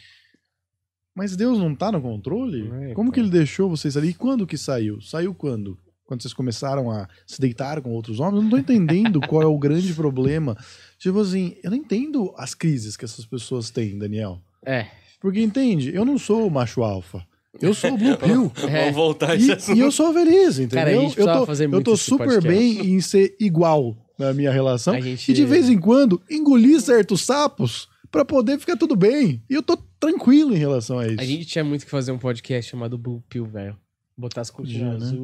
[1.15, 2.63] Mas Deus não tá no controle?
[2.63, 3.11] É, Como então.
[3.11, 4.09] que ele deixou vocês ali?
[4.09, 4.99] E quando que saiu?
[5.01, 5.77] Saiu quando?
[6.11, 8.35] Quando vocês começaram a se deitar com outros homens?
[8.35, 10.57] Eu não tô entendendo qual é o grande problema.
[10.99, 14.37] Tipo assim, eu não entendo as crises que essas pessoas têm, Daniel.
[14.65, 14.87] É.
[15.21, 17.25] Porque entende, eu não sou o macho alfa.
[17.61, 18.51] Eu sou o Blue Pill.
[18.67, 18.81] É.
[18.81, 19.77] Vamos voltar a esse E, assunto.
[19.77, 20.83] e eu sou feliz, entendeu?
[20.85, 22.49] Cara, a gente eu tô, fazer eu muito tô esse super podcast.
[22.49, 24.99] bem em ser igual na minha relação.
[25.01, 29.41] Gente- E de vez em quando engolir certos sapos pra poder ficar tudo bem.
[29.49, 31.21] E eu tô tranquilo em relação a isso.
[31.21, 33.77] A gente tinha muito que fazer um podcast chamado Blue Pill, velho.
[34.17, 35.17] Botar as cortinas né?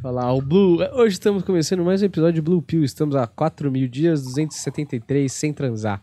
[0.00, 0.78] Falar, o Blue.
[0.94, 2.82] Hoje estamos começando mais um episódio de Blue Pill.
[2.82, 6.02] Estamos há 4 mil dias, 273, sem transar.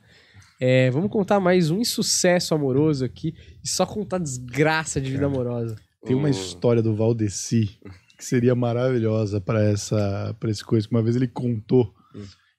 [0.60, 3.34] É, vamos contar mais um insucesso amoroso aqui
[3.64, 5.76] e só contar desgraça de vida amorosa.
[6.06, 7.78] Tem uma história do Valdeci
[8.18, 10.88] que seria maravilhosa pra essa para esse coisa.
[10.88, 11.94] que Uma vez ele contou.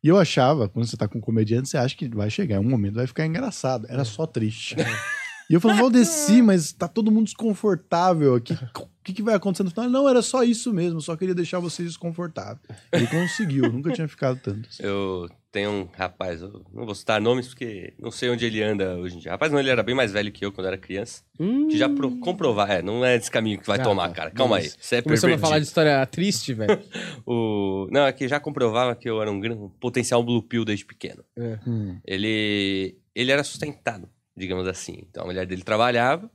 [0.02, 2.64] E eu achava, quando você tá com um comediante, você acha que vai chegar um
[2.64, 3.86] momento, vai ficar engraçado.
[3.88, 4.76] Era só triste.
[5.50, 8.54] E eu falei, Valdeci, mas tá todo mundo desconfortável aqui.
[8.54, 9.90] O que, que vai acontecer no final?
[9.90, 12.60] Não, era só isso mesmo, só queria deixar vocês desconfortáveis.
[12.92, 14.68] Ele conseguiu, nunca tinha ficado tanto.
[14.68, 14.82] assim.
[14.84, 18.96] Eu tenho um rapaz, eu não vou citar nomes porque não sei onde ele anda
[18.98, 19.32] hoje em dia.
[19.32, 21.22] Rapaz, não, ele era bem mais velho que eu quando era criança.
[21.36, 24.14] Que já pro, comprovar, é, não é esse caminho que vai Ah, tomar, tá.
[24.14, 24.30] cara.
[24.30, 24.70] Calma aí.
[24.78, 26.78] Você é Começamos a falar de história triste, velho.
[27.26, 27.88] O...
[27.90, 31.24] Não, é que já comprovava que eu era um, um potencial blue pill desde pequeno.
[31.66, 31.98] Hum.
[32.04, 34.08] Ele, ele era sustentado,
[34.40, 35.04] digamos assim.
[35.08, 36.28] Então a mulher dele trabalhava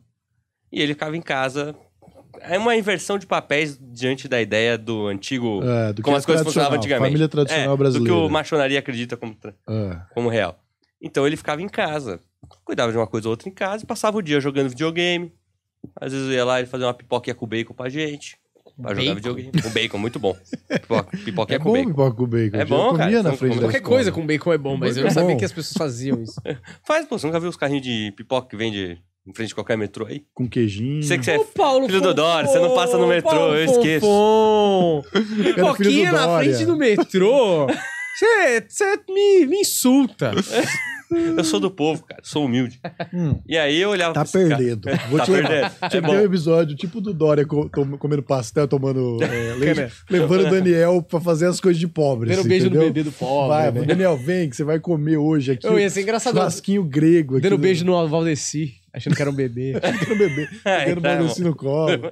[0.71, 1.75] e ele ficava em casa.
[2.41, 5.61] É uma inversão de papéis diante da ideia do antigo.
[5.63, 7.07] É, do que como é as coisas funcionavam antigamente.
[7.09, 8.13] Família tradicional É, brasileira.
[8.13, 9.35] Do que o maçonaria acredita como,
[9.69, 10.01] É.
[10.13, 10.59] como real.
[11.01, 12.19] Então ele ficava em casa,
[12.63, 15.33] cuidava de uma coisa ou outra em casa e passava o dia jogando videogame.
[15.99, 18.37] Às vezes eu ia lá e fazia uma pipoquinha com bacon pra gente.
[18.81, 19.15] Pra jogar Bacon?
[19.15, 19.51] videogame.
[19.63, 20.35] Com bacon, muito bom.
[20.69, 21.89] Pipoca, pipoquinha É com bom bacon.
[21.89, 22.57] pipoca com bacon.
[22.57, 23.23] É Eu bom, comia cara.
[23.23, 23.95] na frente da Qualquer escola.
[23.95, 26.41] coisa com bacon é bom, mas eu não É sabia que as pessoas faziam isso.
[26.85, 28.97] Faz, pô, você nunca viu os carrinhos de pipoca que vende
[29.27, 30.23] em frente de qualquer metrô aí?
[30.33, 31.01] Com queijinho.
[31.01, 33.65] Você que você é Paulo filho do Dória, você não passa no metrô, Paulo eu
[33.65, 34.05] esqueço.
[34.05, 35.03] Fonfon.
[35.43, 37.67] Pipoquinha na frente do metrô.
[38.17, 40.31] Você você me, me insulta.
[41.11, 42.79] Eu sou do povo, cara, sou humilde.
[43.13, 44.57] Hum, E aí eu olhava tá pra esse cara.
[44.63, 44.89] perdendo.
[45.09, 45.69] Vou Tá te perdendo.
[45.69, 49.93] Tinha É que ter um episódio tipo do Dória tom- comendo pastel, tomando é, leite,
[50.09, 52.29] levando o Daniel pra fazer as coisas de pobre.
[52.29, 52.87] Dando assim, beijo no entendeu?
[52.93, 53.47] bebê do pobre.
[53.49, 53.81] Vai, né?
[53.83, 55.67] Daniel, vem que você vai comer hoje aqui.
[55.67, 56.33] Eu ia ser engraçado.
[56.33, 57.43] Churrasquinho grego aqui.
[57.43, 59.73] Dando do- beijo no Valdeci, achando que era um bebê.
[60.09, 60.47] no bebê.
[60.65, 62.11] É, Dando então, Valdeci no colo.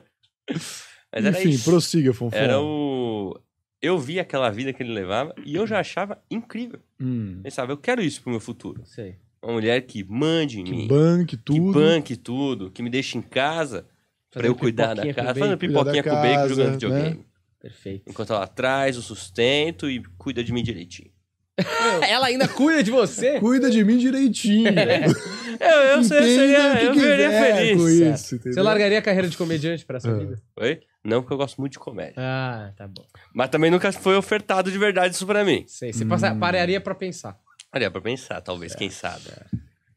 [0.50, 2.36] Mas era Enfim, prossiga, Fonfon.
[2.38, 3.40] Era o...
[3.84, 6.80] Eu vi aquela vida que ele levava e eu já achava incrível.
[6.98, 8.82] Hum, Pensava, eu quero isso pro meu futuro.
[8.86, 9.18] Sei.
[9.42, 11.74] Uma mulher que mande em que mim, banque que tudo.
[11.74, 13.86] banque tudo, que me deixe em casa
[14.32, 15.36] pra eu cuidar da casa.
[15.38, 16.72] Fazendo pipoquinha com da bacon, jogando né?
[16.72, 17.26] videogame.
[17.60, 18.10] Perfeito.
[18.10, 21.12] Enquanto ela traz o sustento e cuida de mim direitinho.
[22.10, 23.40] Ela ainda cuida de você?
[23.40, 24.72] Cuida de mim direitinho.
[25.60, 27.78] Eu, eu, sei, eu, seria, o que eu feliz.
[27.82, 28.54] com isso, entendeu?
[28.54, 30.14] Você largaria a carreira de comediante pra essa É.
[30.14, 30.42] vida?
[30.58, 30.82] Oi?
[31.04, 32.16] Não, porque eu gosto muito de comédia.
[32.18, 33.06] Ah, tá bom.
[33.34, 35.64] Mas também nunca foi ofertado de verdade isso pra mim.
[35.68, 35.94] Sei.
[35.94, 37.38] Você passa, pararia pra pensar.
[37.74, 39.24] Olha, pra pensar, talvez, quem sabe.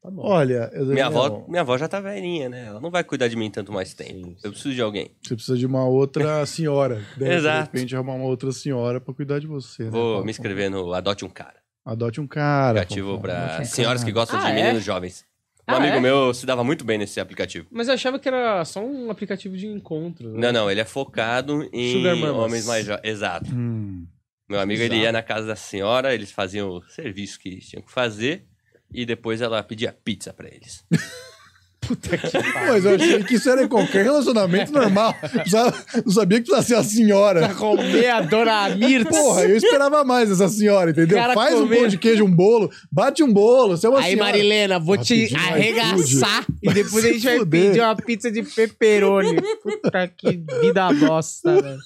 [0.06, 0.22] Tá bom.
[0.24, 2.66] Olha, eu- Minha avó, minha avó já tá velhinha, né?
[2.66, 4.12] Ela não vai cuidar de mim tanto mais tempo.
[4.12, 5.10] Sim, Eu preciso de alguém.
[5.20, 7.02] você precisa de uma outra senhora.
[7.16, 7.72] Deve, Exato.
[7.72, 9.82] De repente, arrumar uma outra senhora pra cuidar de você.
[9.84, 11.56] né, Vou me inscrever no Adote um Cara.
[11.84, 12.80] Adote um cara.
[12.82, 14.54] Aplicativo um senhoras que gostam Ah, de é?
[14.62, 15.24] meninos jovens.
[15.68, 16.00] Um Ah, amigo é?
[16.00, 17.66] meu se dava muito bem nesse aplicativo.
[17.70, 20.30] Mas eu achava que era só um aplicativo de encontro.
[20.34, 20.38] né?
[20.40, 23.02] Não, não, ele é focado em homens mais jovens.
[23.04, 23.50] Exato.
[23.52, 24.06] Hum.
[24.48, 25.04] Meu amigo, ele Exato.
[25.04, 28.46] ia na casa da senhora, eles faziam o serviço que eles tinham que fazer.
[28.92, 30.84] E depois ela pedia pizza pra eles.
[31.78, 35.14] Puta que Mas eu achei que isso era em qualquer relacionamento normal.
[36.04, 37.40] Não sabia que precisava ser a senhora.
[37.46, 39.08] Pra comer a dona Mirtz.
[39.16, 41.16] Porra, eu esperava mais essa senhora, entendeu?
[41.16, 41.80] Cara Faz um comendo.
[41.82, 44.24] pão de queijo, um bolo, bate um bolo, você é uma Aí, senhora.
[44.32, 47.66] Marilena, vou te arregaçar e depois a gente vai fuder.
[47.68, 49.36] pedir uma pizza de pepperoni.
[49.62, 51.78] Puta que vida bosta, velho.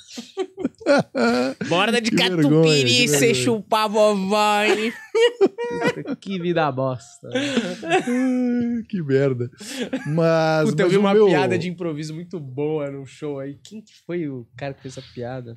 [1.68, 3.34] Borda de Que catupiry, você vergonha.
[3.34, 4.92] chupar vovói.
[4.92, 5.09] Puta,
[6.20, 7.28] que vida bosta.
[8.88, 9.50] Que merda.
[10.06, 10.70] Mas.
[10.70, 13.58] Puta, eu vi uma meu- piada de improviso muito boa num show aí.
[13.62, 15.54] Quem que foi o cara que fez essa piada?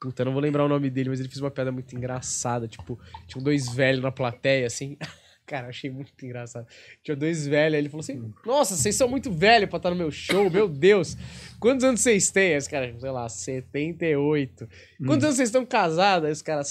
[0.00, 2.68] Puta, eu não vou lembrar o nome dele, mas ele fez uma piada muito engraçada.
[2.68, 4.96] Tipo, tinham dois velhos na plateia, assim.
[5.46, 6.66] Cara, achei muito engraçado.
[7.04, 9.96] Tinha dois velhos, aí ele falou assim: Nossa, vocês são muito velhos pra estar no
[9.96, 11.16] meu show, meu Deus.
[11.60, 12.52] Quantos anos vocês têm?
[12.52, 14.68] Aí Os caras, sei lá, 78.
[15.06, 16.26] Quantos anos vocês estão casados?
[16.26, 16.68] Aí os caras,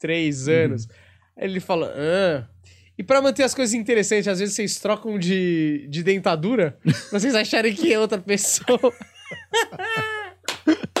[0.00, 0.88] 53 anos.
[1.36, 2.48] Aí ele fala: Ah.
[2.98, 7.34] E pra manter as coisas interessantes, às vezes vocês trocam de, de dentadura pra vocês
[7.34, 8.78] acharem que é outra pessoa.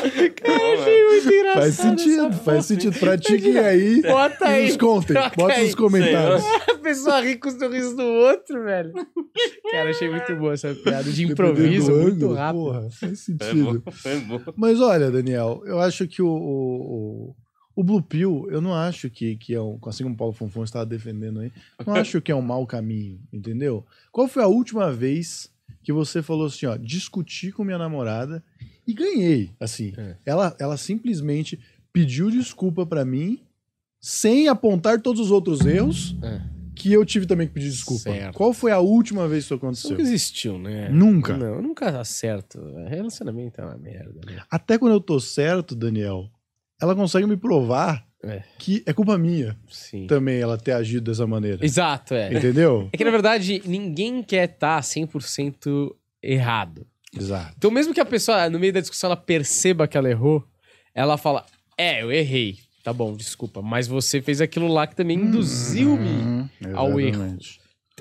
[0.00, 1.60] Cara, achei muito engraçado.
[1.60, 2.98] Faz sentido, essa faz sentido.
[2.98, 4.00] Pratiquem aí.
[4.00, 4.68] Bota aí.
[4.68, 5.14] nos contem.
[5.36, 5.64] Bota aí.
[5.66, 6.42] nos comentários.
[6.70, 8.92] A pessoa ri com os sorrisos do outro, velho.
[9.70, 12.64] Cara, achei muito boa essa piada de improviso, do muito ângulo, rápido.
[12.64, 13.82] Porra, faz Foi sentido.
[13.84, 14.40] bom, foi bom.
[14.56, 17.36] Mas olha, Daniel, eu acho que o, o,
[17.80, 19.78] o, Blue Pill, eu não acho que, que é um.
[19.86, 21.50] Assim como o Paulo Fonfon estava defendendo aí,
[21.86, 23.84] não acho que é um mau caminho, entendeu?
[24.12, 25.50] Qual foi a última vez
[25.82, 28.42] que você falou assim, ó, discuti com minha namorada
[28.86, 29.50] e ganhei?
[29.58, 30.16] Assim, É.
[30.26, 31.58] ela, ela simplesmente
[31.92, 33.40] pediu desculpa pra mim
[34.00, 36.40] sem apontar todos os outros erros É.
[36.74, 38.04] que eu tive também que pedir desculpa.
[38.10, 38.34] Certo.
[38.36, 39.90] Qual foi a última vez que isso Isso aconteceu?
[39.90, 40.88] nunca existiu, né?
[40.88, 41.36] Nunca.
[41.36, 42.58] Não, eu nunca acerto.
[42.88, 44.42] Relacionamento é uma merda, né?
[44.50, 46.30] Até quando eu tô certo, Daniel,
[46.80, 48.42] ela consegue me provar É.
[48.58, 50.06] que é culpa minha Sim.
[50.06, 51.64] também ela ter agido dessa maneira.
[51.64, 52.32] Exato, é.
[52.34, 52.88] Entendeu?
[52.92, 56.86] É que, na verdade, ninguém quer estar 100% errado.
[57.16, 57.54] Exato.
[57.56, 60.44] Então, mesmo que a pessoa, no meio da discussão, ela perceba que ela errou,
[60.94, 61.44] ela fala,
[61.78, 62.58] é, eu errei.
[62.84, 63.60] tá bom, desculpa.
[63.62, 67.36] Mas você fez aquilo lá que também induziu-me Uhum, ao erro.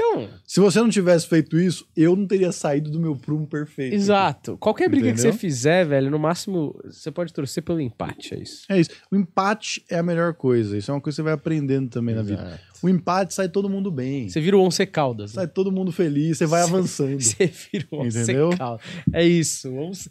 [0.01, 3.93] Então, Se você não tivesse feito isso, eu não teria saído do meu prumo perfeito.
[3.93, 4.57] exato.
[4.57, 5.33] Qualquer briga que Entendeu?
[5.33, 8.63] você fizer, velho, no máximo, você pode torcer pelo empate, é isso.
[8.69, 8.89] É isso.
[9.11, 10.77] O empate é a melhor coisa.
[10.77, 12.41] Isso é uma coisa que você vai aprendendo também na vida.
[12.41, 12.69] Exato.
[12.81, 14.29] O empate sai todo mundo bem.
[14.29, 15.31] Você vira o Once Caldas.
[15.33, 15.41] né?
[15.41, 17.19] Sai todo mundo feliz, você vai avançando.
[17.21, 18.51] Você vira o Once Entendeu?
[18.57, 18.85] Caldas.
[19.11, 19.69] É isso.
[19.73, 20.09] Once-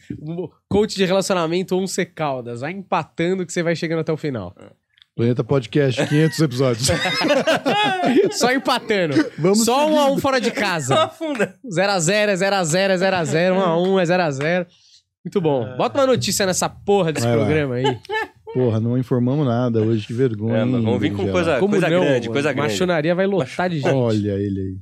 [0.68, 2.60] coach de relacionamento Once Caldas.
[2.60, 4.54] Vai empatando que você vai chegando até o final.
[5.18, 6.88] Planeta Podcast, 500 episódios.
[8.38, 9.16] Só empatando.
[9.36, 10.94] Vamos Só um a um fora de casa.
[10.94, 11.56] Afunda.
[11.66, 14.66] 0x0, é 0x0, é 0x0, 1x1, é 0x0.
[15.24, 15.76] Muito bom.
[15.76, 17.44] Bota uma notícia nessa porra desse Vai lá.
[17.44, 17.98] programa aí.
[18.54, 20.58] Porra, não informamos nada hoje, que vergonha.
[20.58, 22.00] É, mas vamos vir com coisa, Como coisa não?
[22.00, 22.70] grande, coisa grande.
[22.70, 23.92] Machonaria vai lotar de gente.
[23.92, 24.76] Olha ele aí.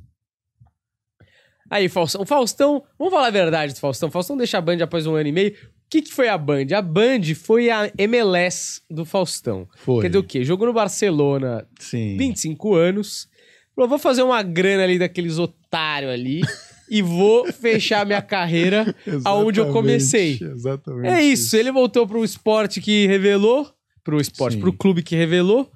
[1.71, 2.21] Aí, Faustão.
[2.21, 4.11] O Faustão, vamos falar a verdade do Faustão.
[4.11, 5.55] Faustão deixa a Band após um ano e meio.
[5.87, 6.65] O que, que foi a Band?
[6.75, 9.65] A Band foi a MLS do Faustão.
[9.77, 10.01] Foi.
[10.01, 10.43] Quer dizer o quê?
[10.43, 12.17] Jogou no Barcelona Sim.
[12.17, 13.29] 25 anos.
[13.73, 16.41] Falou, vou fazer uma grana ali daqueles otários ali
[16.89, 20.37] e vou fechar minha carreira aonde eu comecei.
[20.41, 21.07] Exatamente.
[21.07, 23.71] É isso, ele voltou pro esporte que revelou,
[24.03, 24.59] pro esporte, Sim.
[24.59, 25.71] pro clube que revelou,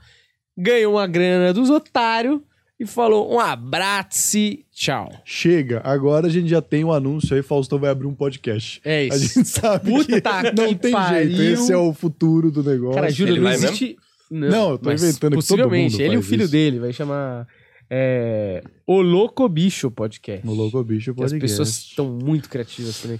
[0.57, 2.41] ganhou uma grana dos otários
[2.81, 4.37] e falou um abraço,
[4.73, 5.09] tchau.
[5.23, 8.81] Chega, agora a gente já tem o anúncio aí, Faustão vai abrir um podcast.
[8.83, 9.35] É A isso.
[9.35, 11.29] gente sabe Puta que não que tem pariu.
[11.35, 12.95] jeito, esse é o futuro do negócio.
[12.95, 13.97] Cara, juro, Ele não existe...
[14.29, 16.51] Não, eu tô mas inventando que todo Possivelmente, mundo ele e o filho isso.
[16.53, 17.45] dele, vai chamar
[17.89, 20.45] é, O Louco Bicho Podcast.
[20.45, 21.41] No Louco Bicho Que as Podcast.
[21.41, 23.19] pessoas estão muito criativas também.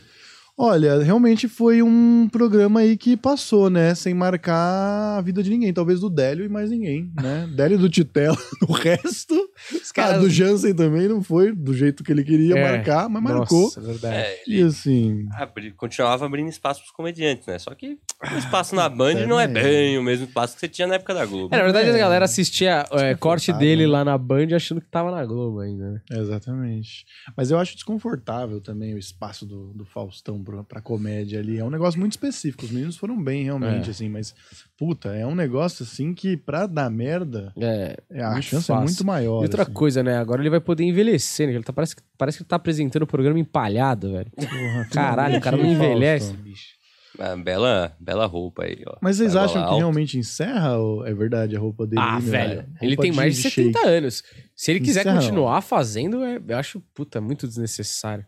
[0.58, 3.96] Olha, realmente foi um programa aí que passou, né?
[3.96, 5.74] Sem marcar a vida de ninguém.
[5.74, 7.48] Talvez do Délio e mais ninguém, né?
[7.56, 8.38] Délio e do Titelo.
[8.68, 9.34] O resto.
[9.74, 13.22] Os Ah, do Jansen também não foi do jeito que ele queria É, marcar, mas
[13.24, 13.64] marcou.
[13.64, 14.16] Nossa, verdade.
[14.16, 15.28] É, E assim.
[15.34, 17.58] abri- continuava abrindo espaço pros comediantes, né?
[17.58, 17.98] Só que
[18.34, 21.14] o espaço na Band não é bem o mesmo espaço que você tinha na época
[21.14, 21.54] da Globo.
[21.54, 23.88] É, na verdade, É, a galera assistia é, corte desconfortável, dele né?
[23.92, 26.02] lá na Band achando que tava na Globo ainda, né?
[26.12, 27.06] Exatamente.
[27.36, 31.58] Mas eu acho desconfortável também o espaço do, do Faustão pra, pra comédia ali.
[31.58, 32.66] É um negócio muito específico.
[32.66, 33.92] Os meninos foram bem, realmente, É.
[33.92, 34.10] assim.
[34.10, 34.34] Mas,
[34.78, 37.98] puta, é um negócio assim que pra dar merda, É.
[38.10, 38.82] é, a Muito chance fácil.
[38.82, 39.40] é muito maior.
[39.42, 39.74] E outra assim.
[39.74, 40.18] coisa, né?
[40.18, 41.54] Agora ele vai poder envelhecer, né?
[41.54, 44.32] Ele tá, parece, que- parece que ele tá apresentando o programa empalhado, velho.
[44.36, 46.80] Porra, Caralho, o cara não envelhece, bicho.
[47.20, 48.96] Ah, bela, bela roupa aí, ó.
[49.02, 49.78] Mas vocês acham que alto.
[49.78, 50.78] realmente encerra?
[50.78, 52.02] ou É verdade, a roupa dele?
[52.02, 52.32] Ah, meu?
[52.32, 52.66] velho.
[52.82, 53.90] Ele tem mais de 70 shake.
[53.90, 54.24] anos.
[54.56, 58.26] Se ele quiser Encerra, continuar fazendo, é- eu acho, puta, muito desnecessário.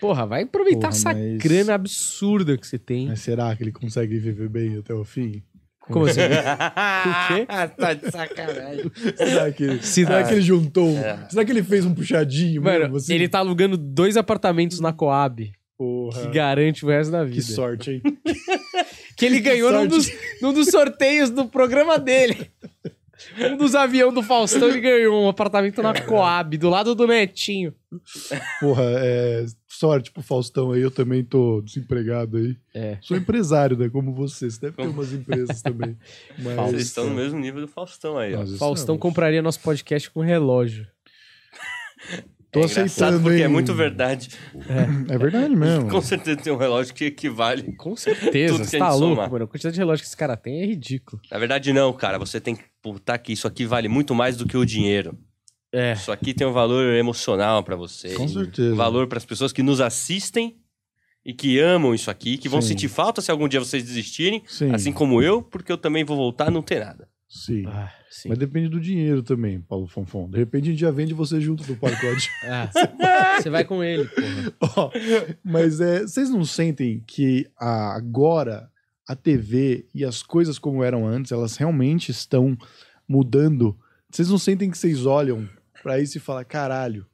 [0.00, 3.08] Porra, vai aproveitar Porra, essa mas- grana absurda que você tem.
[3.08, 5.42] Mas será que ele consegue viver bem até o fim?
[5.80, 6.20] Como assim?
[6.24, 7.46] o quê?
[7.76, 8.90] tá de sacanagem.
[9.16, 10.96] Será que ele, Se será dá- que ele juntou?
[10.96, 11.28] É.
[11.28, 12.96] Será que ele fez um puxadinho Mano, mesmo?
[12.96, 13.14] assim?
[13.14, 17.42] ele tá alugando dois apartamentos na Coab, Porra, que garante o resto da que vida.
[17.42, 18.02] sorte, hein?
[19.16, 20.10] Que ele ganhou num dos,
[20.42, 22.50] num dos sorteios do programa dele.
[23.38, 27.72] Um dos aviões do Faustão, ele ganhou um apartamento na Coab, do lado do Netinho.
[28.60, 29.44] Porra, é,
[29.84, 32.56] sorte pro Faustão aí, eu também tô desempregado aí.
[32.72, 32.96] É.
[33.02, 33.90] Sou empresário, né?
[33.90, 34.50] Como você.
[34.50, 35.94] Você deve ter umas empresas também.
[36.38, 38.38] Mas, Vocês estão no mesmo nível do Faustão aí, ó.
[38.38, 39.02] Faustão estamos.
[39.02, 40.86] compraria nosso podcast com relógio.
[42.50, 43.48] Tô é aceitando, porque é hein?
[43.48, 44.28] muito verdade.
[45.08, 45.90] É verdade mesmo.
[45.90, 47.74] Com certeza tem um relógio que equivale.
[47.74, 49.30] Com certeza, Tudo que você a tá gente louco, somar.
[49.32, 49.44] mano.
[49.44, 51.20] A quantidade de relógio que esse cara tem é ridículo.
[51.30, 52.16] Na verdade, não, cara.
[52.16, 55.18] Você tem que botar que isso aqui vale muito mais do que o dinheiro.
[55.74, 55.92] É.
[55.94, 58.14] Isso aqui tem um valor emocional pra você.
[58.14, 58.72] Com certeza.
[58.72, 60.56] Um valor pras pessoas que nos assistem
[61.24, 62.68] e que amam isso aqui, que vão Sim.
[62.68, 66.16] sentir falta se algum dia vocês desistirem, Sim, assim como eu, porque eu também vou
[66.16, 67.08] voltar a não ter nada.
[67.28, 67.64] sim.
[67.66, 68.28] Ah, sim.
[68.28, 70.28] Mas depende do dinheiro também, Paulo Fonfon.
[70.30, 72.30] De repente a gente já vende você junto do pacote.
[72.46, 74.04] Ah, você vai com ele,
[74.60, 74.72] porra.
[74.76, 74.90] Ó,
[75.42, 78.68] mas é, vocês não sentem que a- agora
[79.08, 82.56] a TV e as coisas como eram antes, elas realmente estão
[83.08, 83.76] mudando?
[84.10, 85.48] Vocês não sentem que vocês olham
[85.84, 87.04] pra isso e falam, caralho,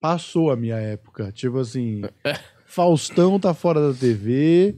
[0.00, 1.32] passou a minha época?
[1.32, 2.02] Tipo assim,
[2.64, 4.76] Faustão tá fora da TV,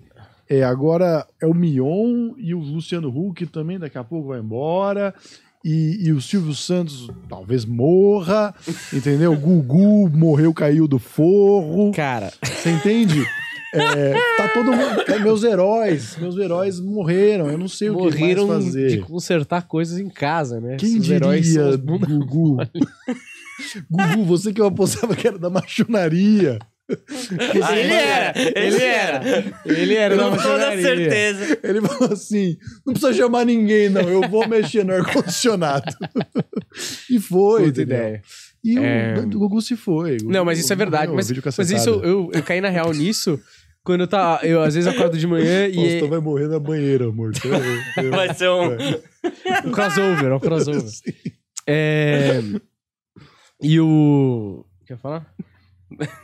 [0.48, 5.14] é, agora é o Mion e o Luciano Huck também daqui a pouco vai embora.
[5.64, 8.52] E, e o Silvio Santos talvez morra,
[8.92, 9.32] entendeu?
[9.32, 11.92] O Gugu morreu, caiu do forro.
[11.92, 13.24] Cara, Você entende?
[13.74, 15.00] É, tá todo mundo.
[15.08, 17.48] é, meus heróis, meus heróis morreram.
[17.48, 18.88] Eu não sei o que morreram mais fazer.
[18.88, 20.76] de consertar coisas em casa, né?
[20.76, 21.76] Quem Esses heróis são diria, os
[22.10, 22.58] Gugu?
[23.90, 26.58] Gugu, você que eu apostava que era da machonaria.
[27.62, 29.22] Ah, Ele era, ele era.
[29.64, 31.58] Ele era Com toda certeza.
[31.62, 34.02] Ele falou assim: não precisa chamar ninguém, não.
[34.02, 35.84] Eu vou mexer no ar-condicionado.
[37.08, 37.64] e foi.
[37.66, 37.96] Puta entendeu?
[37.98, 38.22] ideia.
[38.64, 39.14] E É.
[39.18, 40.18] o, Gugu se foi.
[40.22, 41.10] O Não, mas isso é verdade.
[41.10, 43.40] morreu, Mas, mas isso eu, eu, eu caí na real nisso
[43.82, 44.40] quando eu tá.
[44.42, 45.74] Eu às vezes acordo de manhã e.
[45.74, 47.32] Faustão vai morrer na banheira, amor.
[47.96, 49.00] Eu- eu- Vai ser um, É.
[49.64, 50.82] Um crossover, um crossover.
[51.64, 52.40] É...
[53.62, 54.64] E o.
[54.80, 55.26] O que eu ia falar?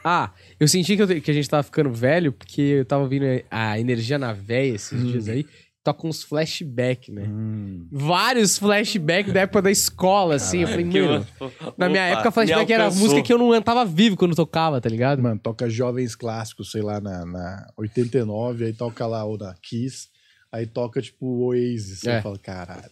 [0.02, 3.02] Ah, eu senti que, eu te- que a gente tava ficando velho, porque eu tava
[3.02, 5.44] ouvindo a energia na véia esses dias aí.
[5.84, 7.24] Toca uns flashback, né?
[7.28, 7.86] Hum.
[7.92, 10.60] Vários flashbacks da época da escola, assim.
[10.62, 11.26] eu falei, mano.
[11.38, 14.80] eu- Na minha Opa, época, flashback era música que eu não tava vivo quando tocava,
[14.80, 15.20] tá ligado?
[15.22, 20.08] Mano, toca Jovens Clássicos, sei lá, na, na 89, aí toca lá o da Kiss,
[20.50, 22.04] aí toca tipo o Oasis.
[22.06, 22.18] É.
[22.18, 22.90] Eu falo, caralho,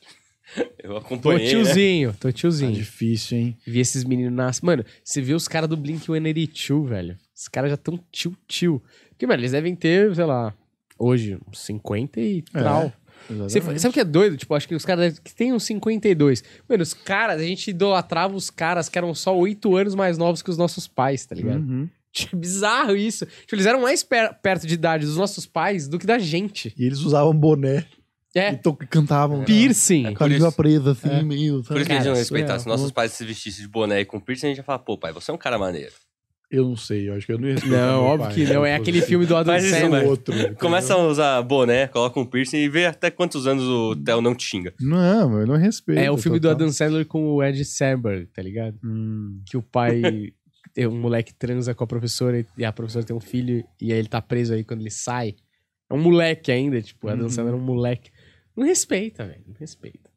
[0.82, 1.50] Eu Tô acompanhei, né?
[1.50, 2.72] tiozinho, tô tá tiozinho.
[2.72, 3.56] difícil, hein?
[3.66, 4.64] Vi esses meninos nascer.
[4.64, 7.16] Mano, você vê os caras do Blink-182, velho.
[7.34, 8.80] Os caras já tão tio-tio.
[9.10, 10.54] Porque, mano, eles devem ter, sei lá,
[10.98, 12.92] hoje, uns 50 e É, tal.
[13.28, 14.36] Você, sabe o que é doido?
[14.36, 16.44] Tipo, acho que os caras devem- que tem uns 52.
[16.68, 20.42] Mano, os caras, a gente idolatrava os caras que eram só 8 anos mais novos
[20.42, 21.58] que os nossos pais, tá ligado?
[21.58, 21.88] Uhum.
[22.32, 23.26] Bizarro isso.
[23.26, 26.72] Tipo, eles eram mais per- perto de idade dos nossos pais do que da gente.
[26.78, 27.84] E eles usavam boné
[28.38, 29.44] É, to- cantavam.
[29.44, 30.14] piercing.
[30.14, 31.22] Com a língua presa, assim, É.
[31.22, 31.62] meio.
[31.62, 32.62] Por isso que a gente Cara, não respeitasse.
[32.64, 34.98] Se nossos pais se vestissem de boné e com piercing, a gente ia falar, pô,
[34.98, 35.92] pai, você é um cara maneiro.
[36.48, 38.44] Eu não sei, eu acho que eu não ia respeitar Não, meu óbvio pai, que
[38.44, 38.64] não.
[38.64, 40.04] É aquele filme do Adam é Sandler.
[40.04, 40.32] o outro.
[40.32, 40.54] entendeu?
[40.56, 44.32] Começa a usar boné, coloca um piercing e vê até quantos anos o Theo não
[44.32, 44.72] te xinga.
[44.80, 45.98] Não, eu não respeito.
[45.98, 46.54] É o filme do total.
[46.56, 48.78] Adam Sandler com o Ed Samberg, tá ligado?
[48.84, 49.40] Hum.
[49.44, 50.00] Que o pai...
[50.72, 53.98] tem um moleque transa com a professora e a professora tem um filho e aí
[53.98, 55.34] ele tá preso aí quando ele sai.
[55.90, 57.28] É um moleque ainda, tipo, o Adam Uhum.
[57.30, 58.10] Sandler é um moleque.
[58.56, 59.44] Não respeita, velho.
[59.46, 60.10] Não respeita.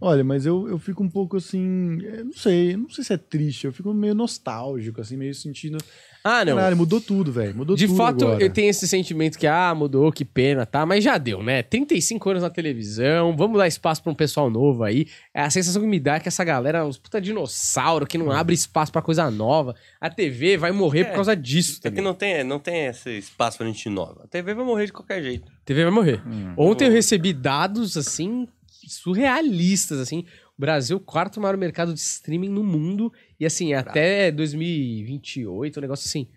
[0.00, 2.00] Olha, mas eu, eu fico um pouco assim.
[2.02, 5.78] eu Não sei, não sei se é triste, eu fico meio nostálgico, assim, meio sentindo.
[6.26, 6.56] Ah, não.
[6.56, 7.54] Caralho, mudou tudo, velho.
[7.54, 7.96] Mudou De tudo.
[7.98, 8.42] fato, agora.
[8.42, 10.86] eu tenho esse sentimento que, ah, mudou, que pena, tá?
[10.86, 11.62] Mas já deu, né?
[11.62, 15.06] 35 anos na televisão, vamos dar espaço pra um pessoal novo aí.
[15.34, 18.16] É a sensação que me dá é que essa galera é uns puta dinossauro que
[18.16, 19.74] não abre espaço pra coisa nova.
[20.00, 22.02] A TV vai morrer É, por causa disso É que também.
[22.04, 24.22] não tem, não tem esse espaço pra gente nova.
[24.24, 25.46] A TV vai morrer de qualquer jeito.
[25.52, 26.22] A TV vai morrer.
[26.26, 26.54] Hum.
[26.56, 28.48] Ontem eu recebi dados, assim,
[28.86, 30.24] surrealistas, assim.
[30.56, 33.12] O Brasil, quarto maior mercado de streaming no mundo.
[33.38, 36.28] E, assim, até 2028, um negócio assim.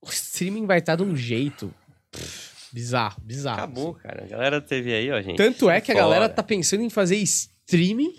[0.00, 1.72] O streaming vai estar de um jeito
[2.10, 3.58] pff, bizarro, bizarro.
[3.58, 4.24] Acabou, cara.
[4.24, 5.36] A galera TV aí, ó, gente.
[5.36, 6.06] Tanto é que a Fora.
[6.06, 8.14] galera tá pensando em fazer streaming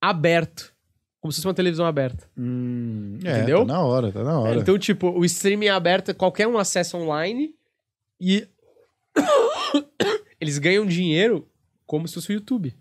[0.00, 0.74] aberto.
[1.20, 2.28] Como se fosse uma televisão aberta.
[2.36, 3.58] Hum, é, Entendeu?
[3.66, 4.60] Tá na hora, tá na hora.
[4.60, 7.54] Então, tipo, o streaming aberto é qualquer um acesso online
[8.20, 8.46] e
[10.40, 11.48] eles ganham dinheiro
[11.86, 12.74] como se fosse o YouTube.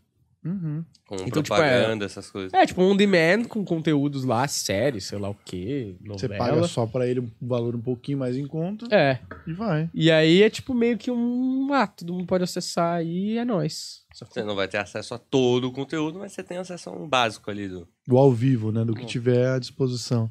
[0.47, 0.85] Uhum.
[1.05, 2.53] Com Então, tipo, propaganda, essas coisas.
[2.53, 6.37] É, tipo, on demand com conteúdos lá, séries, sei lá o quê, Você novela.
[6.37, 9.19] paga só pra ele um valor um pouquinho mais em conta É.
[9.45, 9.89] e vai.
[9.93, 11.71] E aí é tipo meio que um.
[11.73, 14.03] Ah, todo mundo pode acessar e é nóis.
[14.13, 16.89] Só que- Você não vai ter acesso a todo o conteúdo, mas você tem acesso
[16.89, 17.87] a um básico ali do.
[18.07, 18.83] Do ao vivo, né?
[18.85, 20.29] Do que tiver à disposição.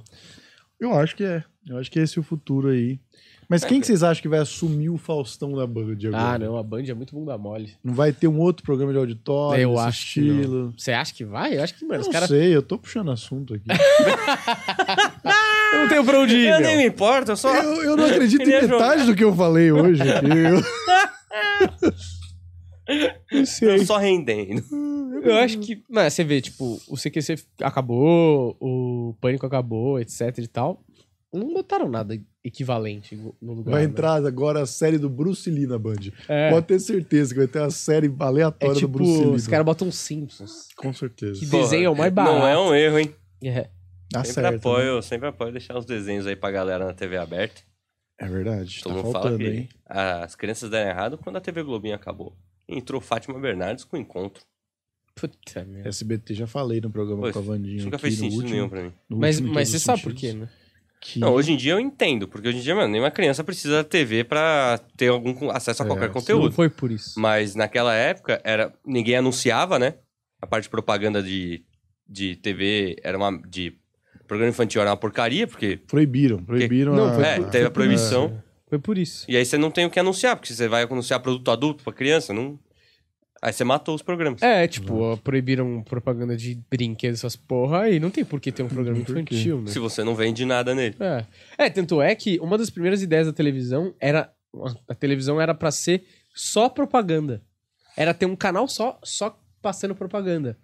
[0.81, 1.43] Eu acho que é.
[1.67, 2.99] Eu acho que esse é o futuro aí.
[3.49, 6.16] Mas quem que vocês acham que vai assumir o Faustão da Band agora?
[6.34, 7.74] Ah, não, a Band é muito bunda mole.
[7.82, 10.34] Não vai ter um outro programa de auditório Eu acho que não.
[10.36, 10.74] estilo?
[10.76, 11.57] Você acha que vai?
[11.57, 12.28] Eu acho que, mano, Eu os não caras.
[12.28, 13.66] sei, eu tô puxando assunto aqui.
[15.72, 16.66] Eu não tenho pra onde ir, Eu meu.
[16.68, 17.55] nem me importo, eu só.
[17.55, 19.05] eu, eu não acredito em metade jogar.
[19.07, 20.26] do que eu falei hoje aqui.
[22.88, 23.03] Eu...
[23.32, 23.74] Não sei.
[23.80, 24.62] Eu só rendendo.
[25.22, 25.82] Eu acho que.
[25.90, 30.80] Mano, você vê, tipo, o CQC acabou, o Pânico acabou, etc e tal.
[31.32, 32.16] Não botaram nada
[32.47, 33.72] equivalente no lugar.
[33.72, 33.88] Vai né?
[33.90, 35.97] entrar agora a série do Bruce Lee na Band.
[36.28, 39.34] É, Pode ter certeza que vai ter uma série é aleatória do tipo, Bruce Lee.
[39.34, 40.68] os caras botam Simpsons.
[40.76, 41.40] Com certeza.
[41.40, 42.38] Que Porra, desenho é o mais barato.
[42.38, 43.14] Não é um erro, hein?
[43.42, 43.68] É.
[44.11, 44.57] Dá sempre certo.
[44.68, 45.03] apoio, né?
[45.03, 47.61] sempre apoio deixar os desenhos aí pra galera na TV aberta.
[48.18, 48.80] É verdade.
[48.82, 49.68] Todo tá mundo fala faltando, que hein?
[49.84, 52.34] as crianças deram errado quando a TV Globinho acabou.
[52.68, 54.42] Entrou Fátima Bernardes com o encontro.
[55.14, 55.88] Puta merda.
[55.88, 57.82] SBT já falei no programa Pois, com a Vandinha.
[57.82, 58.92] Nunca fez sentido último- nenhum pra mim.
[59.09, 60.49] Mas, mas você os sabe por quê, sentidos.
[60.49, 60.55] né?
[61.12, 61.18] Que...
[61.20, 63.84] Não, hoje em dia eu entendo, porque hoje em dia, mano, nenhuma criança precisa da
[63.84, 66.12] TV pra ter algum acesso a É, qualquer sim.
[66.14, 66.52] Não conteúdo.
[66.52, 67.18] foi por isso.
[67.20, 69.94] Mas naquela época, era ninguém anunciava, né?
[70.40, 71.62] A parte de propaganda de,
[72.09, 73.40] de TV era uma.
[73.48, 73.74] de
[74.26, 75.76] programa infantil era uma porcaria, porque.
[75.76, 76.94] Proibiram, proibiram.
[76.96, 77.14] Não, a...
[77.14, 78.42] foi É, por- teve a proibição.
[78.68, 79.24] Foi por isso.
[79.28, 81.92] E aí você não tem o que anunciar, porque você vai anunciar produto adulto pra
[81.92, 82.59] criança, não.
[83.47, 84.42] Aí você matou os programas.
[84.42, 88.68] É, tipo, proibiram propaganda de brinquedos, essas porra, e não tem por que ter um
[88.68, 89.68] programa infantil, né?
[89.68, 90.97] Se você não vende nada nele.
[90.99, 91.24] É.
[91.57, 94.32] é, tanto é que uma das primeiras ideias da televisão era.
[94.88, 96.03] A televisão era pra ser
[96.34, 97.40] só propaganda.
[97.97, 100.59] Era ter um canal só, só passando propaganda.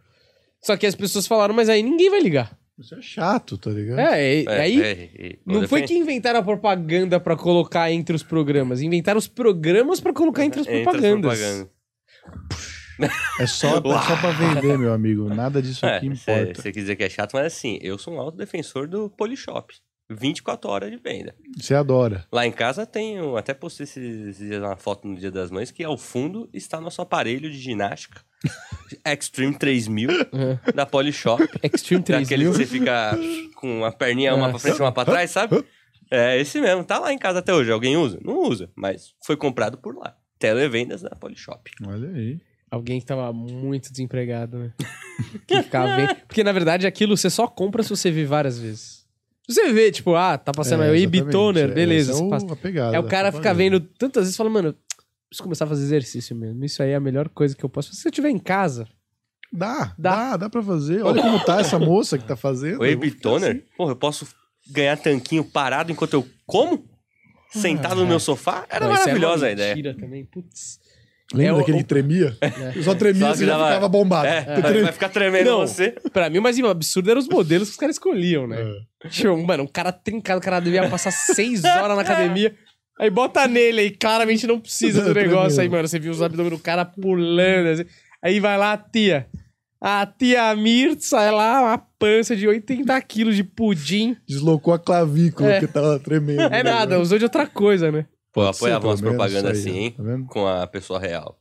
[0.61, 2.59] Só que as pessoas falaram, mas aí ninguém vai ligar.
[2.77, 4.01] Isso é chato, tá ligado?
[4.01, 4.83] É, e, É, aí.
[4.83, 9.29] é, é, Não foi que inventaram a propaganda pra colocar entre os programas, inventaram os
[9.29, 11.71] programas pra colocar entre as Entre as propagandas.
[13.41, 15.29] É só, é só pra vender, meu amigo.
[15.33, 16.55] Nada disso aqui importa.
[16.55, 19.75] Você quer dizer que é chato, mas assim, eu sou um alto defensor do Polishop.
[20.11, 21.35] 24 horas de venda.
[21.57, 22.27] Você adora.
[22.31, 25.83] Lá em casa tenho, até postei esses dias uma foto no Dia das Mães, que
[25.83, 28.21] ao fundo está nosso aparelho de ginástica
[29.07, 30.59] Extreme 3000 Uhum.
[30.75, 31.43] da Polishop.
[31.63, 32.53] Extreme Daquele que 3000.
[32.53, 33.19] você fica
[33.55, 34.51] com a perninha uma É.
[34.51, 35.65] pra frente e uma pra trás, sabe?
[36.11, 36.85] É esse mesmo.
[36.85, 37.73] Tá lá em casa até hoje.
[37.73, 38.19] Alguém usa?
[38.23, 40.15] Não usa, mas foi comprado por lá.
[40.39, 41.71] Televendas da Polishop.
[41.87, 42.39] Olha aí.
[42.73, 44.73] Alguém que tava muito desempregado, né?
[45.47, 46.09] que ficava bem...
[46.27, 49.05] Porque, na verdade, aquilo você só compra se você vir várias vezes.
[49.47, 51.19] Se você vê, tipo, ah, tá passando aí o exatamente.
[51.23, 52.13] Ibitoner, É, beleza.
[52.13, 52.57] É, o- passa.
[52.57, 53.59] pegada É o cara fica propaganda.
[53.59, 54.73] vendo tantas vezes e fala, mano,
[55.29, 56.65] preciso começar a fazer exercício mesmo.
[56.65, 57.95] Isso aí é a melhor coisa que eu posso.
[57.95, 58.89] Se eu estiver em casa,
[59.55, 60.15] Dá, Dá.
[60.31, 61.03] dá, dá, pra fazer.
[61.03, 62.81] Olha como tá essa moça que tá fazendo.
[62.81, 63.51] O Eu vou ficar Toner?
[63.51, 63.63] assim.
[63.77, 64.27] Porra, eu posso
[64.71, 66.89] ganhar tanquinho parado enquanto eu como?
[67.51, 68.65] Sentado no meu sofá?
[68.71, 69.75] Era é uma maravilhosa a ideia.
[69.75, 70.81] mentira também, putz.
[71.33, 72.37] Lembra É o- daquele o- que tremia?
[72.77, 74.27] Eu só tremia e que você já ficava bombado.
[74.27, 75.59] É, Tu vai, ficar tremendo Não.
[75.61, 75.95] você.
[76.13, 78.61] Pra mim, o mais absurdo eram os modelos que os caras escolhiam, né?
[79.05, 79.09] É.
[79.09, 82.55] Tipo, mano, um cara trincado, o cara devia passar seis horas na academia.
[83.01, 85.89] Aí bota nele aí, claramente não precisa do negócio aí, mano.
[85.89, 87.69] Você viu os abdômenes do cara pulando.
[87.69, 87.85] assim.
[88.23, 89.27] Aí vai lá a tia.
[89.81, 94.17] A tia Mirtza, é lá, uma pança de 80 quilos de pudim.
[94.29, 95.59] Deslocou a clavícula É.
[95.61, 96.43] que tava tremendo.
[96.43, 98.07] É nada, usou de outra coisa, né?
[98.33, 99.91] Pô, ser, apoiava umas propagandas assim, hein?
[99.91, 100.27] Tá vendo?
[100.27, 101.39] Com a pessoa real.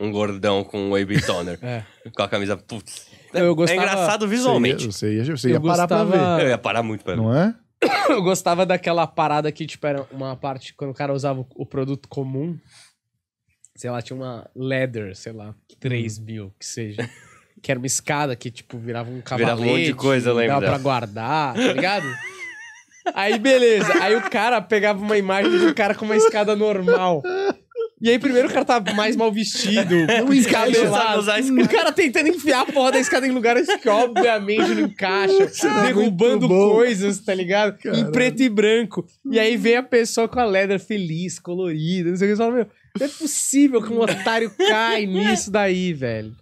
[0.00, 1.58] Um gordão com um whey toner.
[1.62, 1.84] É.
[2.14, 3.06] Com a camisa, putz.
[3.32, 4.86] Eu gostava- É engraçado visualmente.
[4.86, 6.44] Você ia, você ia, você ia Eu parar pra gostava- ver.
[6.44, 7.20] Eu ia parar muito pra ver.
[7.22, 7.54] Não é?
[8.10, 12.08] Eu gostava daquela parada que, tipo, era uma parte quando o cara usava o- produto
[12.08, 12.58] comum.
[13.76, 17.08] Sei lá, tinha uma leather, sei lá, 3 mil, que seja.
[17.60, 19.56] Que era uma escada que, tipo, virava um cavalete.
[19.56, 22.06] Virava um monte de coisa, eu lembro Dava pra guardar, tá ligado?
[23.12, 23.92] Aí, beleza.
[24.02, 27.22] Aí o cara pegava uma imagem de um cara com uma escada normal.
[28.00, 30.90] E aí, primeiro o cara tá mais mal vestido, Não encaixa.
[31.64, 35.46] O cara tentando enfiar a porra da escada em lugares que obviamente não encaixam,
[35.84, 37.76] derrubando coisas, tá ligado?
[37.76, 38.12] Em Caralho.
[38.12, 39.06] preto e branco.
[39.30, 42.36] E aí vem a pessoa com a leather feliz, colorida, não sei o que.
[42.36, 42.66] Você fala, meu,
[43.00, 46.32] não é possível que um otário cai nisso daí, velho.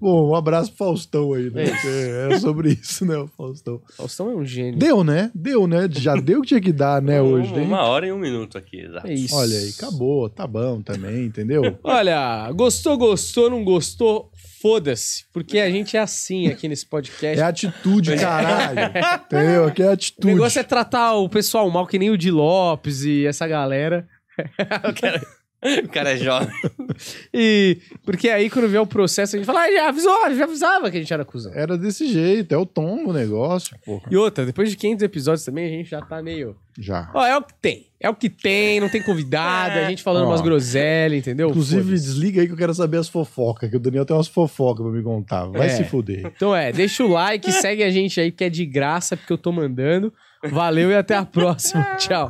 [0.00, 1.64] Bom, um abraço pro Faustão aí, né?
[1.64, 3.80] É Porque É sobre isso, né, o Faustão.
[3.96, 4.78] Faustão é um gênio.
[4.78, 5.30] Deu, né?
[5.34, 5.88] Deu, né?
[5.90, 7.52] Já deu o que tinha que dar, né, hoje.
[7.52, 7.62] né?
[7.62, 9.06] Uma hora e um minuto aqui, exato.
[9.06, 9.34] É isso.
[9.34, 10.28] Olha aí, acabou.
[10.28, 11.78] Tá bom também, entendeu?
[11.82, 14.30] Olha, gostou, gostou, não gostou,
[14.62, 15.24] foda-se.
[15.32, 17.40] Porque a gente é assim aqui nesse podcast.
[17.40, 18.78] É atitude, caralho.
[19.26, 19.64] Entendeu?
[19.66, 20.26] Aqui é O atitude.
[20.34, 24.06] negócio é tratar o pessoal mal, que nem o Di Lopes e essa galera.
[25.84, 26.48] O cara é jovem.
[27.32, 30.90] E porque aí, quando vier o processo, a gente fala, ah, já avisou, já avisava
[30.90, 31.52] que a gente era cuzão.
[31.54, 34.02] Era desse jeito, é o tom do negócio, porra.
[34.10, 36.56] E outra, depois de 500 episódios também, a gente já tá meio.
[36.78, 37.10] Já.
[37.14, 37.86] Ó, é o que tem.
[38.00, 40.30] É o que tem, não tem convidado, a gente falando Ó.
[40.30, 41.48] umas groselhas, entendeu?
[41.50, 44.82] Inclusive, desliga aí que eu quero saber as fofocas, que o Daniel tem umas fofocas
[44.84, 45.44] pra me contar.
[45.46, 45.70] Vai É.
[45.70, 46.26] se fuder.
[46.34, 49.38] Então é, deixa o like, segue a gente aí, que é de graça, porque eu
[49.38, 50.12] tô mandando.
[50.44, 51.82] Valeu e até a próxima.
[51.96, 52.28] Tchau.